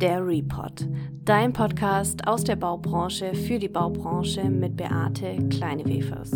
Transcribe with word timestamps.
Der 0.00 0.24
Report, 0.24 0.86
dein 1.24 1.52
Podcast 1.52 2.24
aus 2.28 2.44
der 2.44 2.54
Baubranche 2.54 3.34
für 3.34 3.58
die 3.58 3.68
Baubranche 3.68 4.44
mit 4.44 4.76
Beate 4.76 5.36
Kleinewefers. 5.48 6.30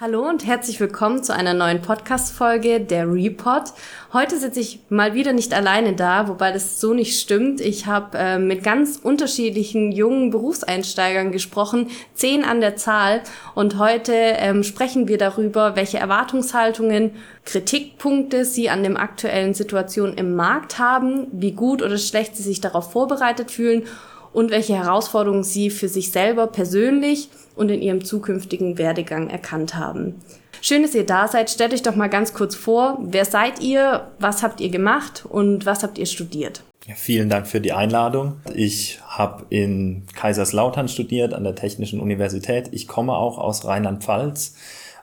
Hallo 0.00 0.28
und 0.28 0.46
herzlich 0.46 0.78
willkommen 0.78 1.24
zu 1.24 1.34
einer 1.34 1.54
neuen 1.54 1.82
Podcast-Folge 1.82 2.78
der 2.78 3.12
Report. 3.12 3.72
Heute 4.12 4.38
sitze 4.38 4.60
ich 4.60 4.78
mal 4.90 5.14
wieder 5.14 5.32
nicht 5.32 5.52
alleine 5.52 5.92
da, 5.94 6.28
wobei 6.28 6.52
das 6.52 6.80
so 6.80 6.94
nicht 6.94 7.20
stimmt. 7.20 7.60
Ich 7.60 7.86
habe 7.86 8.16
äh, 8.16 8.38
mit 8.38 8.62
ganz 8.62 9.00
unterschiedlichen 9.02 9.90
jungen 9.90 10.30
Berufseinsteigern 10.30 11.32
gesprochen, 11.32 11.90
zehn 12.14 12.44
an 12.44 12.60
der 12.60 12.76
Zahl. 12.76 13.22
Und 13.56 13.80
heute 13.80 14.12
ähm, 14.14 14.62
sprechen 14.62 15.08
wir 15.08 15.18
darüber, 15.18 15.74
welche 15.74 15.98
Erwartungshaltungen, 15.98 17.10
Kritikpunkte 17.44 18.44
sie 18.44 18.70
an 18.70 18.84
dem 18.84 18.96
aktuellen 18.96 19.52
Situation 19.52 20.14
im 20.14 20.36
Markt 20.36 20.78
haben, 20.78 21.26
wie 21.32 21.52
gut 21.52 21.82
oder 21.82 21.98
schlecht 21.98 22.36
sie 22.36 22.44
sich 22.44 22.60
darauf 22.60 22.92
vorbereitet 22.92 23.50
fühlen 23.50 23.82
und 24.32 24.50
welche 24.50 24.74
Herausforderungen 24.74 25.44
sie 25.44 25.70
für 25.70 25.88
sich 25.88 26.10
selber 26.10 26.46
persönlich 26.46 27.28
und 27.56 27.70
in 27.70 27.82
ihrem 27.82 28.04
zukünftigen 28.04 28.78
Werdegang 28.78 29.28
erkannt 29.30 29.74
haben. 29.74 30.16
Schön, 30.60 30.82
dass 30.82 30.94
ihr 30.94 31.06
da 31.06 31.28
seid. 31.28 31.50
Stellt 31.50 31.72
euch 31.72 31.82
doch 31.82 31.94
mal 31.94 32.08
ganz 32.08 32.34
kurz 32.34 32.54
vor, 32.54 32.98
wer 33.00 33.24
seid 33.24 33.60
ihr, 33.60 34.08
was 34.18 34.42
habt 34.42 34.60
ihr 34.60 34.70
gemacht 34.70 35.24
und 35.28 35.66
was 35.66 35.82
habt 35.82 35.98
ihr 35.98 36.06
studiert? 36.06 36.62
Ja, 36.86 36.94
vielen 36.94 37.28
Dank 37.28 37.46
für 37.46 37.60
die 37.60 37.72
Einladung. 37.72 38.40
Ich 38.54 38.98
habe 39.06 39.44
in 39.50 40.04
Kaiserslautern 40.14 40.88
studiert 40.88 41.34
an 41.34 41.44
der 41.44 41.54
Technischen 41.54 42.00
Universität. 42.00 42.70
Ich 42.72 42.88
komme 42.88 43.14
auch 43.14 43.38
aus 43.38 43.66
Rheinland-Pfalz 43.66 44.54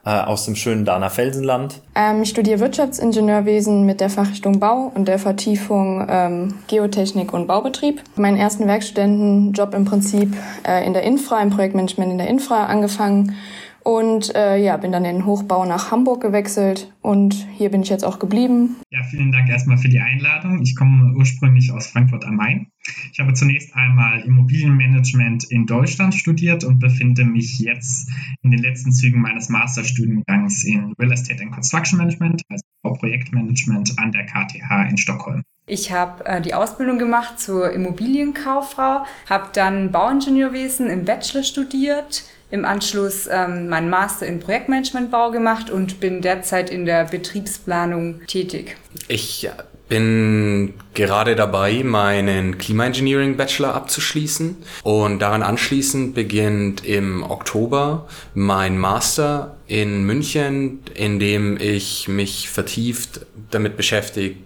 äh, 0.06 0.10
aus 0.10 0.46
dem 0.46 0.56
schönen 0.56 0.86
Dahner 0.86 1.10
Felsenland? 1.10 1.82
Ähm, 1.96 2.22
ich 2.22 2.30
studiere 2.30 2.60
Wirtschaftsingenieurwesen 2.60 3.86
mit 3.86 4.00
der 4.00 4.10
Fachrichtung 4.10 4.60
Bau 4.60 4.92
und 4.94 5.08
der 5.08 5.20
Vertiefung 5.20 6.06
ähm, 6.10 6.54
Geotechnik 6.68 7.34
und 7.34 7.48
Baubetrieb. 7.48 8.02
Meinen 8.16 8.38
ersten 8.38 8.68
Werkstudentenjob 8.68 9.74
im 9.74 9.86
Prinzip 9.86 10.36
äh, 10.68 10.86
in 10.86 10.94
der 10.94 11.04
Infra, 11.04 11.42
im 11.42 11.50
Projektmanagement 11.50 12.12
in 12.12 12.18
der 12.18 12.28
Infra 12.28 12.66
angefangen 12.68 13.36
und 13.86 14.34
äh, 14.36 14.58
ja, 14.58 14.78
bin 14.78 14.92
dann 14.92 15.06
in 15.06 15.18
den 15.18 15.26
Hochbau 15.28 15.64
nach 15.64 15.92
Hamburg 15.92 16.22
gewechselt 16.22 16.92
und 17.02 17.48
hier 17.56 17.70
bin 17.70 17.84
ich 17.84 17.90
jetzt 17.90 18.04
auch 18.04 18.18
geblieben. 18.18 18.78
Ja, 18.90 19.04
vielen 19.04 19.32
Dank 19.32 19.48
erstmal 19.48 19.78
für 19.78 19.90
die 19.90 20.00
Einladung. 20.00 20.64
Ich 20.64 20.76
komme 20.76 21.14
ursprünglich 21.16 21.72
aus 21.72 21.88
Frankfurt 21.88 22.26
am 22.26 22.36
Main. 22.36 22.68
Ich 23.14 23.20
habe 23.20 23.34
zunächst 23.34 23.76
einmal 23.76 24.22
Immobilienmanagement 24.22 25.52
in 25.52 25.68
Deutschland 25.68 26.16
studiert 26.16 26.64
und 26.64 26.80
befinde 26.80 27.26
mich 27.26 27.60
jetzt 27.60 28.10
in 28.42 28.50
den 28.50 28.60
letzten 28.60 28.92
Zügen 28.92 29.22
meines 29.22 29.50
Masterstudiengangs 29.50 30.64
in 30.64 30.94
Real 30.98 31.12
Estate 31.12 31.44
and 31.44 31.52
Construction 31.52 32.00
Management, 32.00 32.42
also 32.50 32.64
Projektmanagement 32.82 33.94
an 34.00 34.12
der 34.12 34.26
KTH 34.26 34.90
in 34.90 34.98
Stockholm. 34.98 35.44
Ich 35.68 35.92
habe 35.92 36.26
äh, 36.26 36.42
die 36.42 36.56
Ausbildung 36.56 36.98
gemacht 36.98 37.40
zur 37.40 37.72
Immobilienkauffrau, 37.72 39.06
habe 39.30 39.50
dann 39.54 39.92
Bauingenieurwesen 39.92 40.90
im 40.90 41.06
Bachelor 41.06 41.44
studiert 41.44 42.24
im 42.52 42.66
Anschluss 42.66 43.28
ähm, 43.32 43.70
meinen 43.70 43.90
Master 43.90 44.26
in 44.26 44.40
Projektmanagementbau 44.40 45.32
gemacht 45.32 45.70
und 45.70 46.00
bin 46.00 46.22
derzeit 46.22 46.70
in 46.70 46.86
der 46.86 47.06
Betriebsplanung 47.06 48.22
tätig. 48.28 48.78
Ich 49.08 49.50
bin 49.88 50.74
gerade 50.94 51.36
dabei, 51.36 51.84
meinen 51.84 52.58
Klimaengineering 52.58 53.38
Bachelor 53.38 53.76
abzuschließen 53.76 54.58
und 54.84 55.20
daran 55.20 55.44
anschließend 55.44 56.16
beginnt 56.16 56.86
im 56.86 57.24
Oktober 57.24 58.08
mein 58.34 58.78
Master 58.78 59.58
in 59.68 60.04
München, 60.06 60.80
in 60.96 61.20
dem 61.20 61.58
ich 61.60 62.08
mich 62.08 62.50
vertieft 62.50 63.26
damit 63.52 63.78
beschäftige, 63.78 64.38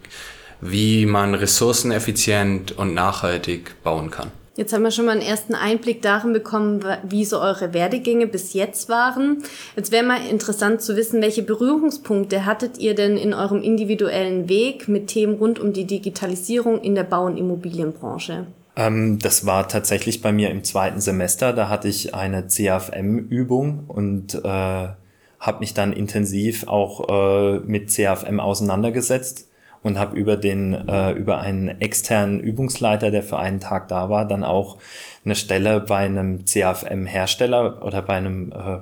wie 0.62 1.06
man 1.06 1.36
ressourceneffizient 1.36 2.74
und 2.74 2.94
nachhaltig 2.94 3.82
bauen 3.84 4.12
kann. 4.12 4.32
Jetzt 4.60 4.74
haben 4.74 4.84
wir 4.84 4.92
schon 4.92 5.06
mal 5.06 5.14
einen 5.14 5.22
ersten 5.22 5.56
Einblick 5.56 6.02
darin 6.02 6.34
bekommen, 6.34 6.84
wie 7.08 7.24
so 7.24 7.40
eure 7.40 7.74
Werdegänge 7.74 8.28
bis 8.28 8.52
jetzt 8.52 8.90
waren. 8.90 9.42
Jetzt 9.78 9.94
wäre 9.94 10.04
mal 10.04 10.20
interessant 10.30 10.82
zu 10.82 10.98
wissen, 10.98 11.22
welche 11.22 11.44
Berührungspunkte 11.44 12.46
hattet 12.46 12.78
ihr 12.78 12.94
denn 12.94 13.16
in 13.16 13.34
eurem 13.34 13.64
individuellen 13.64 14.50
Weg 14.50 14.90
mit 14.90 15.08
Themen 15.08 15.36
rund 15.36 15.60
um 15.60 15.72
die 15.72 15.86
Digitalisierung 15.86 16.82
in 16.82 16.94
der 16.94 17.06
Bau- 17.06 17.28
und 17.28 17.38
Immobilienbranche? 17.38 18.48
Ähm, 18.76 19.18
das 19.20 19.46
war 19.46 19.70
tatsächlich 19.70 20.22
bei 20.22 20.34
mir 20.34 20.50
im 20.50 20.66
zweiten 20.66 21.00
Semester. 21.00 21.54
Da 21.54 21.70
hatte 21.70 21.88
ich 21.88 22.14
eine 22.14 22.46
CAFM-Übung 22.46 23.86
und 23.88 24.36
äh, 24.36 24.44
habe 24.44 25.60
mich 25.62 25.74
dann 25.74 25.94
intensiv 25.94 26.68
auch 26.68 27.08
äh, 27.08 27.60
mit 27.60 27.96
CAFM 27.96 28.42
auseinandergesetzt 28.42 29.49
und 29.84 29.98
habe 29.98 30.18
über 30.18 30.38
den 30.38 30.74
äh, 30.74 31.12
über 31.12 31.40
einen 31.40 31.82
externen 31.82 32.40
Übungsleiter, 32.40 33.12
der 33.12 33.24
für 33.24 33.40
einen 33.40 33.60
Tag 33.60 33.88
da 33.88 34.10
war, 34.10 34.26
dann 34.26 34.44
auch 34.44 34.78
eine 35.26 35.36
Stelle 35.36 35.80
bei 35.82 35.98
einem 35.98 36.46
CFM 36.46 37.06
Hersteller 37.06 37.84
oder 37.86 38.02
bei 38.02 38.16
einem 38.16 38.52
äh, 38.52 38.80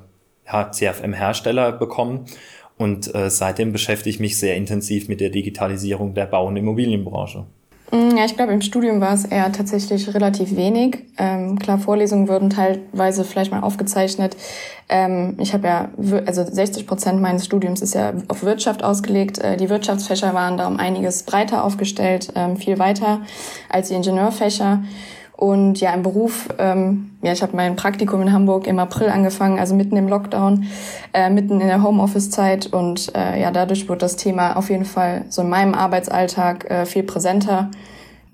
ja, 0.51 0.71
CFM 0.71 1.13
Hersteller 1.13 1.71
bekommen 1.71 2.25
und 2.77 3.13
äh, 3.13 3.29
seitdem 3.29 3.71
beschäftige 3.71 4.09
ich 4.09 4.19
mich 4.19 4.37
sehr 4.37 4.55
intensiv 4.55 5.09
mit 5.09 5.19
der 5.19 5.29
Digitalisierung 5.29 6.13
der 6.13 6.27
Bau- 6.27 6.47
und 6.47 6.57
Immobilienbranche. 6.57 7.45
Mm, 7.91 8.17
ja, 8.17 8.25
ich 8.25 8.35
glaube, 8.35 8.51
im 8.51 8.61
Studium 8.61 8.99
war 8.99 9.13
es 9.13 9.23
eher 9.23 9.51
tatsächlich 9.51 10.13
relativ 10.13 10.55
wenig. 10.55 11.05
Ähm, 11.17 11.57
klar, 11.57 11.79
Vorlesungen 11.79 12.27
wurden 12.27 12.49
teilweise 12.49 13.23
vielleicht 13.23 13.51
mal 13.51 13.61
aufgezeichnet. 13.61 14.35
Ähm, 14.89 15.37
ich 15.39 15.53
habe 15.53 15.67
ja, 15.67 15.89
also 16.25 16.43
60 16.43 16.85
Prozent 16.85 17.21
meines 17.21 17.45
Studiums 17.45 17.81
ist 17.81 17.95
ja 17.95 18.13
auf 18.27 18.43
Wirtschaft 18.43 18.83
ausgelegt. 18.83 19.39
Äh, 19.39 19.55
die 19.55 19.69
Wirtschaftsfächer 19.69 20.33
waren 20.33 20.57
da 20.57 20.67
um 20.67 20.77
einiges 20.77 21.23
breiter 21.23 21.63
aufgestellt, 21.63 22.33
ähm, 22.35 22.57
viel 22.57 22.77
weiter 22.77 23.21
als 23.69 23.87
die 23.87 23.95
Ingenieurfächer. 23.95 24.83
Und 25.37 25.79
ja, 25.79 25.93
im 25.93 26.01
Beruf, 26.01 26.49
ähm, 26.57 27.11
ja, 27.21 27.31
ich 27.31 27.43
habe 27.43 27.55
mein 27.55 27.75
Praktikum 27.75 28.23
in 28.23 28.33
Hamburg 28.33 28.65
im 28.65 28.79
April 28.79 29.09
angefangen, 29.09 29.59
also 29.59 29.75
mitten 29.75 29.95
im 29.95 30.07
Lockdown, 30.07 30.65
äh, 31.13 31.29
mitten 31.29 31.61
in 31.61 31.67
der 31.67 31.83
Homeoffice-Zeit. 31.83 32.73
Und 32.73 33.15
äh, 33.15 33.39
ja, 33.39 33.51
dadurch 33.51 33.87
wurde 33.87 33.99
das 33.99 34.15
Thema 34.15 34.57
auf 34.57 34.71
jeden 34.71 34.85
Fall 34.85 35.25
so 35.29 35.43
in 35.43 35.49
meinem 35.49 35.75
Arbeitsalltag 35.75 36.69
äh, 36.71 36.85
viel 36.87 37.03
präsenter. 37.03 37.69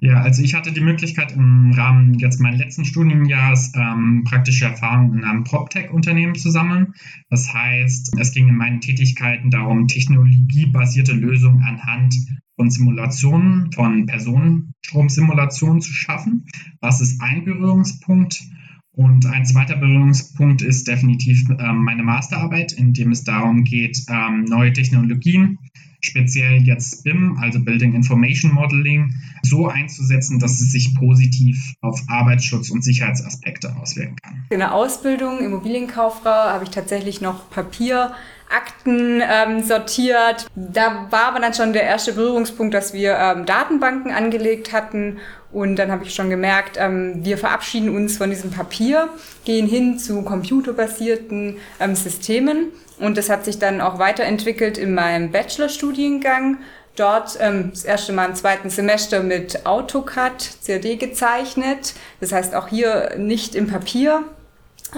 Ja, 0.04 0.20
also 0.22 0.44
ich 0.44 0.54
hatte 0.54 0.74
die 0.74 0.82
Möglichkeit 0.82 1.32
im 1.32 1.72
Rahmen 1.72 2.16
jetzt 2.16 2.42
meines 2.42 2.60
letzten 2.60 2.84
Studienjahres 2.84 3.72
ähm, 3.74 4.26
praktische 4.26 4.66
Erfahrungen 4.66 5.20
in 5.20 5.24
einem 5.24 5.46
PropTech-Unternehmen 5.46 6.36
zu 6.36 6.52
sammeln. 6.52 6.94
Das 7.30 7.54
heißt, 7.54 8.14
es 8.20 8.34
ging 8.34 8.50
in 8.50 8.58
meinen 8.58 8.82
Tätigkeiten 8.82 9.50
darum, 9.50 9.88
technologiebasierte 9.88 11.14
Lösungen 11.14 11.64
anhand 11.64 12.14
von 12.58 12.70
Simulationen, 12.70 13.72
von 13.72 14.06
Personenstromsimulationen 14.06 15.80
zu 15.80 15.94
schaffen. 15.94 16.48
Was 16.82 17.00
ist 17.00 17.22
ein 17.22 17.46
Berührungspunkt? 17.46 18.44
Und 18.92 19.26
ein 19.26 19.46
zweiter 19.46 19.78
Berührungspunkt 19.78 20.62
ist 20.62 20.86
definitiv 20.86 21.46
ähm, 21.50 21.78
meine 21.78 22.04
Masterarbeit, 22.04 22.74
in 22.74 22.92
dem 22.92 23.12
es 23.12 23.24
darum 23.24 23.64
geht, 23.64 23.98
ähm, 24.10 24.44
neue 24.44 24.74
Technologien, 24.74 25.60
speziell 26.04 26.62
jetzt 26.62 27.04
BIM, 27.04 27.38
also 27.42 27.60
Building 27.60 27.94
Information 27.94 28.54
Modeling, 28.54 29.14
so 29.42 29.68
einzusetzen, 29.68 30.40
dass 30.40 30.62
es 30.62 30.72
sich 30.72 30.94
positiv 30.96 31.58
auf 31.82 32.00
Arbeitsschutz 32.08 32.70
und 32.70 32.84
Sicherheitsaspekte 32.84 33.76
auswirken 33.76 34.18
kann. 34.22 34.46
In 34.50 34.60
der 34.60 34.74
Ausbildung 34.74 35.40
Immobilienkauffrau 35.40 36.30
habe 36.30 36.66
ich 36.66 36.70
tatsächlich 36.70 37.22
noch 37.22 37.50
Papier 37.50 38.14
Akten 38.54 39.22
ähm, 39.22 39.64
sortiert. 39.64 40.48
Da 40.56 41.08
war 41.10 41.30
aber 41.30 41.40
dann 41.40 41.54
schon 41.54 41.74
der 41.74 41.84
erste 41.84 42.14
Berührungspunkt, 42.14 42.74
dass 42.74 42.94
wir 42.94 43.18
ähm, 43.18 43.46
Datenbanken 43.46 44.12
angelegt 44.12 44.72
hatten. 44.72 45.18
Und 45.54 45.76
dann 45.76 45.92
habe 45.92 46.04
ich 46.04 46.16
schon 46.16 46.32
gemerkt, 46.32 46.78
ähm, 46.80 47.24
wir 47.24 47.38
verabschieden 47.38 47.96
uns 47.96 48.18
von 48.18 48.32
diesem 48.32 48.50
Papier, 48.50 49.10
gehen 49.46 49.68
hin 49.68 50.00
zu 50.00 50.24
computerbasierten 50.24 51.58
ähm, 51.80 51.96
Systemen. 51.96 52.72
Und 53.00 53.18
das 53.18 53.30
hat 53.30 53.46
sich 53.46 53.60
dann 53.60 53.80
auch 53.80 54.00
weiterentwickelt 54.00 54.78
in 54.78 54.96
meinem 54.96 55.32
Bachelorstudiengang. 55.32 56.58
Dort 56.96 57.38
ähm, 57.40 57.70
das 57.72 57.86
erste 57.86 58.14
Mal 58.14 58.30
im 58.30 58.36
zweiten 58.36 58.70
Semester 58.70 59.22
mit 59.22 59.66
AutoCAD, 59.66 60.58
CAD 60.66 61.00
gezeichnet. 61.00 61.94
Das 62.20 62.32
heißt 62.32 62.56
auch 62.56 62.68
hier 62.68 63.14
nicht 63.18 63.56
im 63.56 63.68
Papier. 63.68 64.24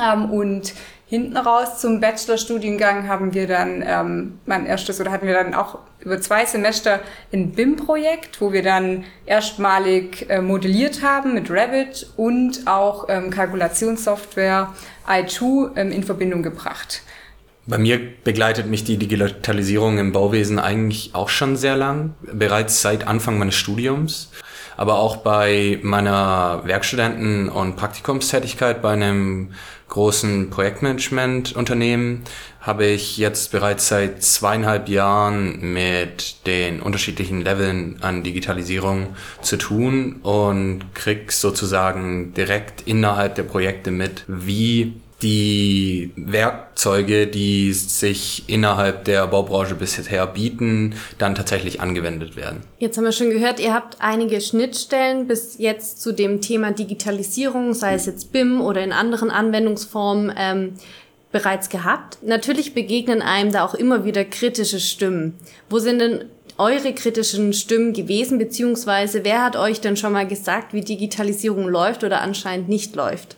Ähm, 0.01 0.31
und 0.31 0.73
Hinten 1.15 1.37
raus 1.37 1.79
zum 1.79 2.01
Bachelorstudiengang 2.01 3.07
haben 3.07 3.33
wir 3.33 3.47
dann 3.47 3.81
ähm, 3.87 4.39
mein 4.45 4.65
erstes 4.65 4.99
oder 4.99 5.11
hatten 5.11 5.25
wir 5.25 5.33
dann 5.33 5.53
auch 5.53 5.79
über 6.01 6.19
zwei 6.19 6.45
Semester 6.45 6.99
ein 7.31 7.53
BIM-Projekt, 7.53 8.41
wo 8.41 8.51
wir 8.51 8.63
dann 8.63 9.05
erstmalig 9.25 10.29
äh, 10.29 10.41
modelliert 10.41 11.03
haben 11.03 11.33
mit 11.33 11.49
Revit 11.49 12.07
und 12.17 12.67
auch 12.67 13.05
ähm, 13.07 13.29
Kalkulationssoftware 13.29 14.73
i2 15.07 15.77
ähm, 15.77 15.91
in 15.93 16.03
Verbindung 16.03 16.43
gebracht. 16.43 17.01
Bei 17.65 17.77
mir 17.77 17.97
begleitet 18.25 18.67
mich 18.67 18.83
die 18.83 18.97
Digitalisierung 18.97 19.97
im 19.97 20.11
Bauwesen 20.11 20.59
eigentlich 20.59 21.11
auch 21.13 21.29
schon 21.29 21.55
sehr 21.55 21.77
lang, 21.77 22.13
bereits 22.21 22.81
seit 22.81 23.07
Anfang 23.07 23.39
meines 23.39 23.55
Studiums. 23.55 24.31
Aber 24.77 24.99
auch 24.99 25.17
bei 25.17 25.79
meiner 25.81 26.63
Werkstudenten- 26.65 27.49
und 27.49 27.75
Praktikumstätigkeit 27.75 28.81
bei 28.81 28.91
einem 28.91 29.51
großen 29.87 30.49
Projektmanagement-Unternehmen 30.49 32.23
habe 32.59 32.85
ich 32.85 33.17
jetzt 33.17 33.51
bereits 33.51 33.87
seit 33.87 34.23
zweieinhalb 34.23 34.89
Jahren 34.89 35.73
mit 35.73 36.47
den 36.47 36.81
unterschiedlichen 36.81 37.41
Leveln 37.41 37.97
an 38.01 38.23
Digitalisierung 38.23 39.15
zu 39.41 39.57
tun 39.57 40.17
und 40.23 40.95
krieg 40.95 41.31
sozusagen 41.31 42.33
direkt 42.33 42.81
innerhalb 42.87 43.35
der 43.35 43.43
Projekte 43.43 43.91
mit, 43.91 44.23
wie 44.27 44.93
die 45.21 46.11
Werkzeuge, 46.15 47.27
die 47.27 47.71
sich 47.73 48.43
innerhalb 48.47 49.05
der 49.05 49.27
Baubranche 49.27 49.75
bisher 49.75 50.27
bieten, 50.27 50.95
dann 51.17 51.35
tatsächlich 51.35 51.79
angewendet 51.81 52.35
werden. 52.35 52.61
Jetzt 52.79 52.97
haben 52.97 53.05
wir 53.05 53.11
schon 53.11 53.29
gehört, 53.29 53.59
ihr 53.59 53.73
habt 53.73 53.97
einige 53.99 54.41
Schnittstellen 54.41 55.27
bis 55.27 55.57
jetzt 55.57 56.01
zu 56.01 56.11
dem 56.11 56.41
Thema 56.41 56.71
Digitalisierung, 56.71 57.73
sei 57.73 57.93
es 57.93 58.05
jetzt 58.05 58.31
BIM 58.31 58.61
oder 58.61 58.83
in 58.83 58.91
anderen 58.91 59.31
Anwendungsformen. 59.31 60.33
Ähm, 60.37 60.73
bereits 61.31 61.67
gehabt. 61.67 62.19
Natürlich 62.23 62.73
begegnen 62.73 63.21
einem 63.21 63.51
da 63.51 63.65
auch 63.65 63.73
immer 63.73 64.05
wieder 64.05 64.23
kritische 64.23 64.79
Stimmen. 64.79 65.33
Wo 65.69 65.79
sind 65.79 65.99
denn 65.99 66.29
eure 66.57 66.93
kritischen 66.93 67.51
Stimmen 67.51 67.91
gewesen, 67.91 68.37
beziehungsweise 68.37 69.25
wer 69.25 69.43
hat 69.43 69.57
euch 69.57 69.81
denn 69.81 69.97
schon 69.97 70.13
mal 70.13 70.25
gesagt, 70.25 70.73
wie 70.73 70.79
Digitalisierung 70.79 71.67
läuft 71.67 72.05
oder 72.05 72.21
anscheinend 72.21 72.69
nicht 72.69 72.95
läuft? 72.95 73.35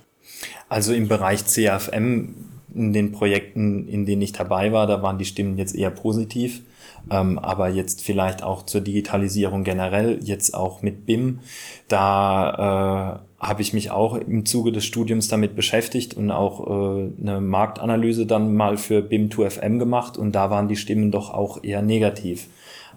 Also 0.69 0.93
im 0.93 1.07
Bereich 1.07 1.45
CFM, 1.45 2.35
in 2.73 2.93
den 2.93 3.11
Projekten, 3.11 3.87
in 3.87 4.05
denen 4.05 4.21
ich 4.21 4.33
dabei 4.33 4.71
war, 4.71 4.87
da 4.87 5.01
waren 5.01 5.17
die 5.17 5.25
Stimmen 5.25 5.57
jetzt 5.57 5.75
eher 5.75 5.91
positiv. 5.91 6.61
Ähm, 7.09 7.39
aber 7.39 7.69
jetzt 7.69 8.01
vielleicht 8.01 8.43
auch 8.43 8.63
zur 8.63 8.81
Digitalisierung 8.81 9.63
generell, 9.63 10.19
jetzt 10.21 10.53
auch 10.53 10.81
mit 10.81 11.05
BIM, 11.05 11.39
da 11.87 13.21
äh, 13.39 13.45
habe 13.45 13.61
ich 13.61 13.73
mich 13.73 13.91
auch 13.91 14.15
im 14.15 14.45
Zuge 14.45 14.71
des 14.71 14.85
Studiums 14.85 15.27
damit 15.27 15.55
beschäftigt 15.55 16.15
und 16.15 16.31
auch 16.31 16.67
äh, 16.67 17.09
eine 17.21 17.39
Marktanalyse 17.39 18.25
dann 18.25 18.55
mal 18.55 18.77
für 18.77 18.99
BIM2FM 18.99 19.79
gemacht 19.79 20.17
und 20.17 20.33
da 20.33 20.49
waren 20.49 20.67
die 20.67 20.75
Stimmen 20.75 21.11
doch 21.11 21.33
auch 21.33 21.63
eher 21.63 21.81
negativ. 21.81 22.47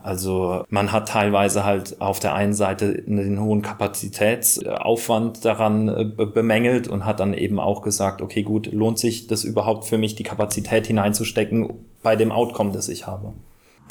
Also 0.02 0.64
man 0.68 0.92
hat 0.92 1.08
teilweise 1.08 1.64
halt 1.64 2.00
auf 2.00 2.20
der 2.20 2.34
einen 2.34 2.54
Seite 2.54 3.02
den 3.02 3.40
hohen 3.40 3.62
Kapazitätsaufwand 3.62 5.44
daran 5.44 5.88
äh, 5.88 6.04
bemängelt 6.04 6.88
und 6.88 7.04
hat 7.04 7.20
dann 7.20 7.34
eben 7.34 7.60
auch 7.60 7.82
gesagt, 7.82 8.22
okay 8.22 8.42
gut, 8.42 8.72
lohnt 8.72 8.98
sich 8.98 9.26
das 9.26 9.44
überhaupt 9.44 9.84
für 9.84 9.98
mich, 9.98 10.14
die 10.14 10.22
Kapazität 10.22 10.86
hineinzustecken 10.86 11.74
bei 12.02 12.16
dem 12.16 12.32
Outcome, 12.32 12.72
das 12.72 12.88
ich 12.88 13.06
habe? 13.06 13.32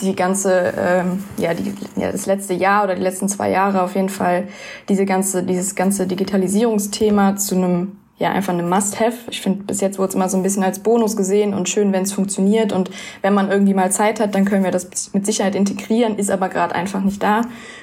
die 0.01 0.15
ganze, 0.15 0.73
ähm, 0.77 1.23
ja, 1.37 1.53
die, 1.53 1.73
ja, 1.95 2.11
das 2.11 2.25
letzte 2.25 2.53
Jahr 2.53 2.85
oder 2.85 2.95
die 2.95 3.01
letzten 3.01 3.27
zwei 3.27 3.49
Jahre 3.49 3.81
auf 3.81 3.95
jeden 3.95 4.09
Fall 4.09 4.47
diese 4.87 5.05
ganze, 5.05 5.43
dieses 5.43 5.75
ganze 5.75 6.07
Digitalisierungsthema 6.07 7.35
zu 7.35 7.55
einem 7.55 7.98
ja 8.19 8.31
einfach 8.31 8.53
eine 8.53 8.63
Must-have. 8.63 9.15
Ich 9.31 9.41
finde, 9.41 9.63
bis 9.63 9.81
jetzt 9.81 9.97
wurde 9.97 10.09
es 10.09 10.15
immer 10.15 10.29
so 10.29 10.37
ein 10.37 10.43
bisschen 10.43 10.63
als 10.63 10.79
Bonus 10.79 11.15
gesehen 11.15 11.53
und 11.53 11.69
schön, 11.69 11.91
wenn 11.93 12.03
es 12.03 12.13
funktioniert. 12.13 12.73
Und 12.73 12.91
wenn 13.21 13.33
man 13.33 13.49
irgendwie 13.49 13.73
mal 13.73 13.91
Zeit 13.91 14.19
hat, 14.19 14.35
dann 14.35 14.45
können 14.45 14.63
wir 14.63 14.71
das 14.71 15.13
mit 15.13 15.25
Sicherheit 15.25 15.55
integrieren, 15.55 16.17
ist 16.17 16.29
aber 16.29 16.49
gerade 16.49 16.75
einfach 16.75 17.01
nicht 17.01 17.23
da. 17.23 17.41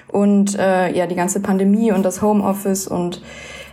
Und 0.09 0.57
äh, 0.59 0.93
ja, 0.93 1.07
die 1.07 1.17
ganze 1.17 1.41
Pandemie 1.41 1.91
und 1.91 2.05
das 2.05 2.23
Homeoffice 2.23 2.87
und 2.87 3.23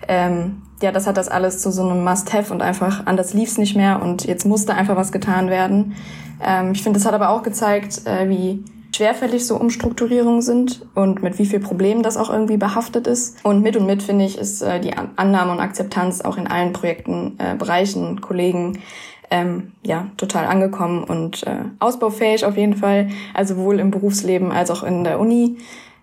ähm, 0.08 0.62
ja, 0.82 0.92
das 0.92 1.06
hat 1.06 1.18
das 1.18 1.30
alles 1.30 1.60
zu 1.60 1.72
so 1.72 1.84
einem 1.84 2.04
Must-have 2.04 2.52
und 2.54 2.62
einfach 2.62 3.06
anders 3.06 3.34
lief's 3.34 3.58
nicht 3.58 3.76
mehr 3.76 4.02
und 4.02 4.26
jetzt 4.26 4.46
musste 4.46 4.74
einfach 4.74 4.96
was 4.96 5.12
getan 5.12 5.50
werden. 5.50 5.96
Ähm, 6.44 6.72
ich 6.74 6.84
finde, 6.84 7.00
das 7.00 7.06
hat 7.06 7.14
aber 7.14 7.30
auch 7.30 7.44
gezeigt, 7.44 8.06
äh, 8.06 8.28
wie 8.28 8.64
schwerfällig 8.96 9.46
so 9.46 9.60
Umstrukturierungen 9.60 10.42
sind 10.42 10.86
und 10.96 11.24
mit 11.24 11.40
wie 11.40 11.46
viel 11.46 11.60
Problemen 11.60 12.04
das 12.04 12.18
auch 12.18 12.30
irgendwie 12.30 12.58
behaftet 12.58 13.08
ist. 13.08 13.44
Und 13.44 13.62
mit 13.62 13.76
und 13.76 13.86
mit, 13.86 14.04
finde 14.04 14.26
ich, 14.26 14.38
ist 14.38 14.62
äh, 14.62 14.80
die 14.80 14.94
Annahme 14.94 15.52
und 15.52 15.60
Akzeptanz 15.60 16.22
auch 16.22 16.38
in 16.38 16.48
allen 16.48 16.74
Projekten, 16.74 17.34
äh, 17.40 17.56
Bereichen, 17.56 18.22
Kollegen 18.22 18.80
ähm, 19.32 19.72
ja, 19.84 20.12
total 20.18 20.46
angekommen 20.46 21.04
und 21.04 21.46
äh, 21.48 21.64
ausbaufähig 21.80 22.46
auf 22.46 22.56
jeden 22.56 22.76
Fall, 22.76 23.10
also 23.34 23.56
sowohl 23.56 23.80
im 23.80 23.90
Berufsleben 23.90 24.52
als 24.52 24.70
auch 24.70 24.84
in 24.84 25.04
der 25.04 25.20
Uni. 25.20 25.58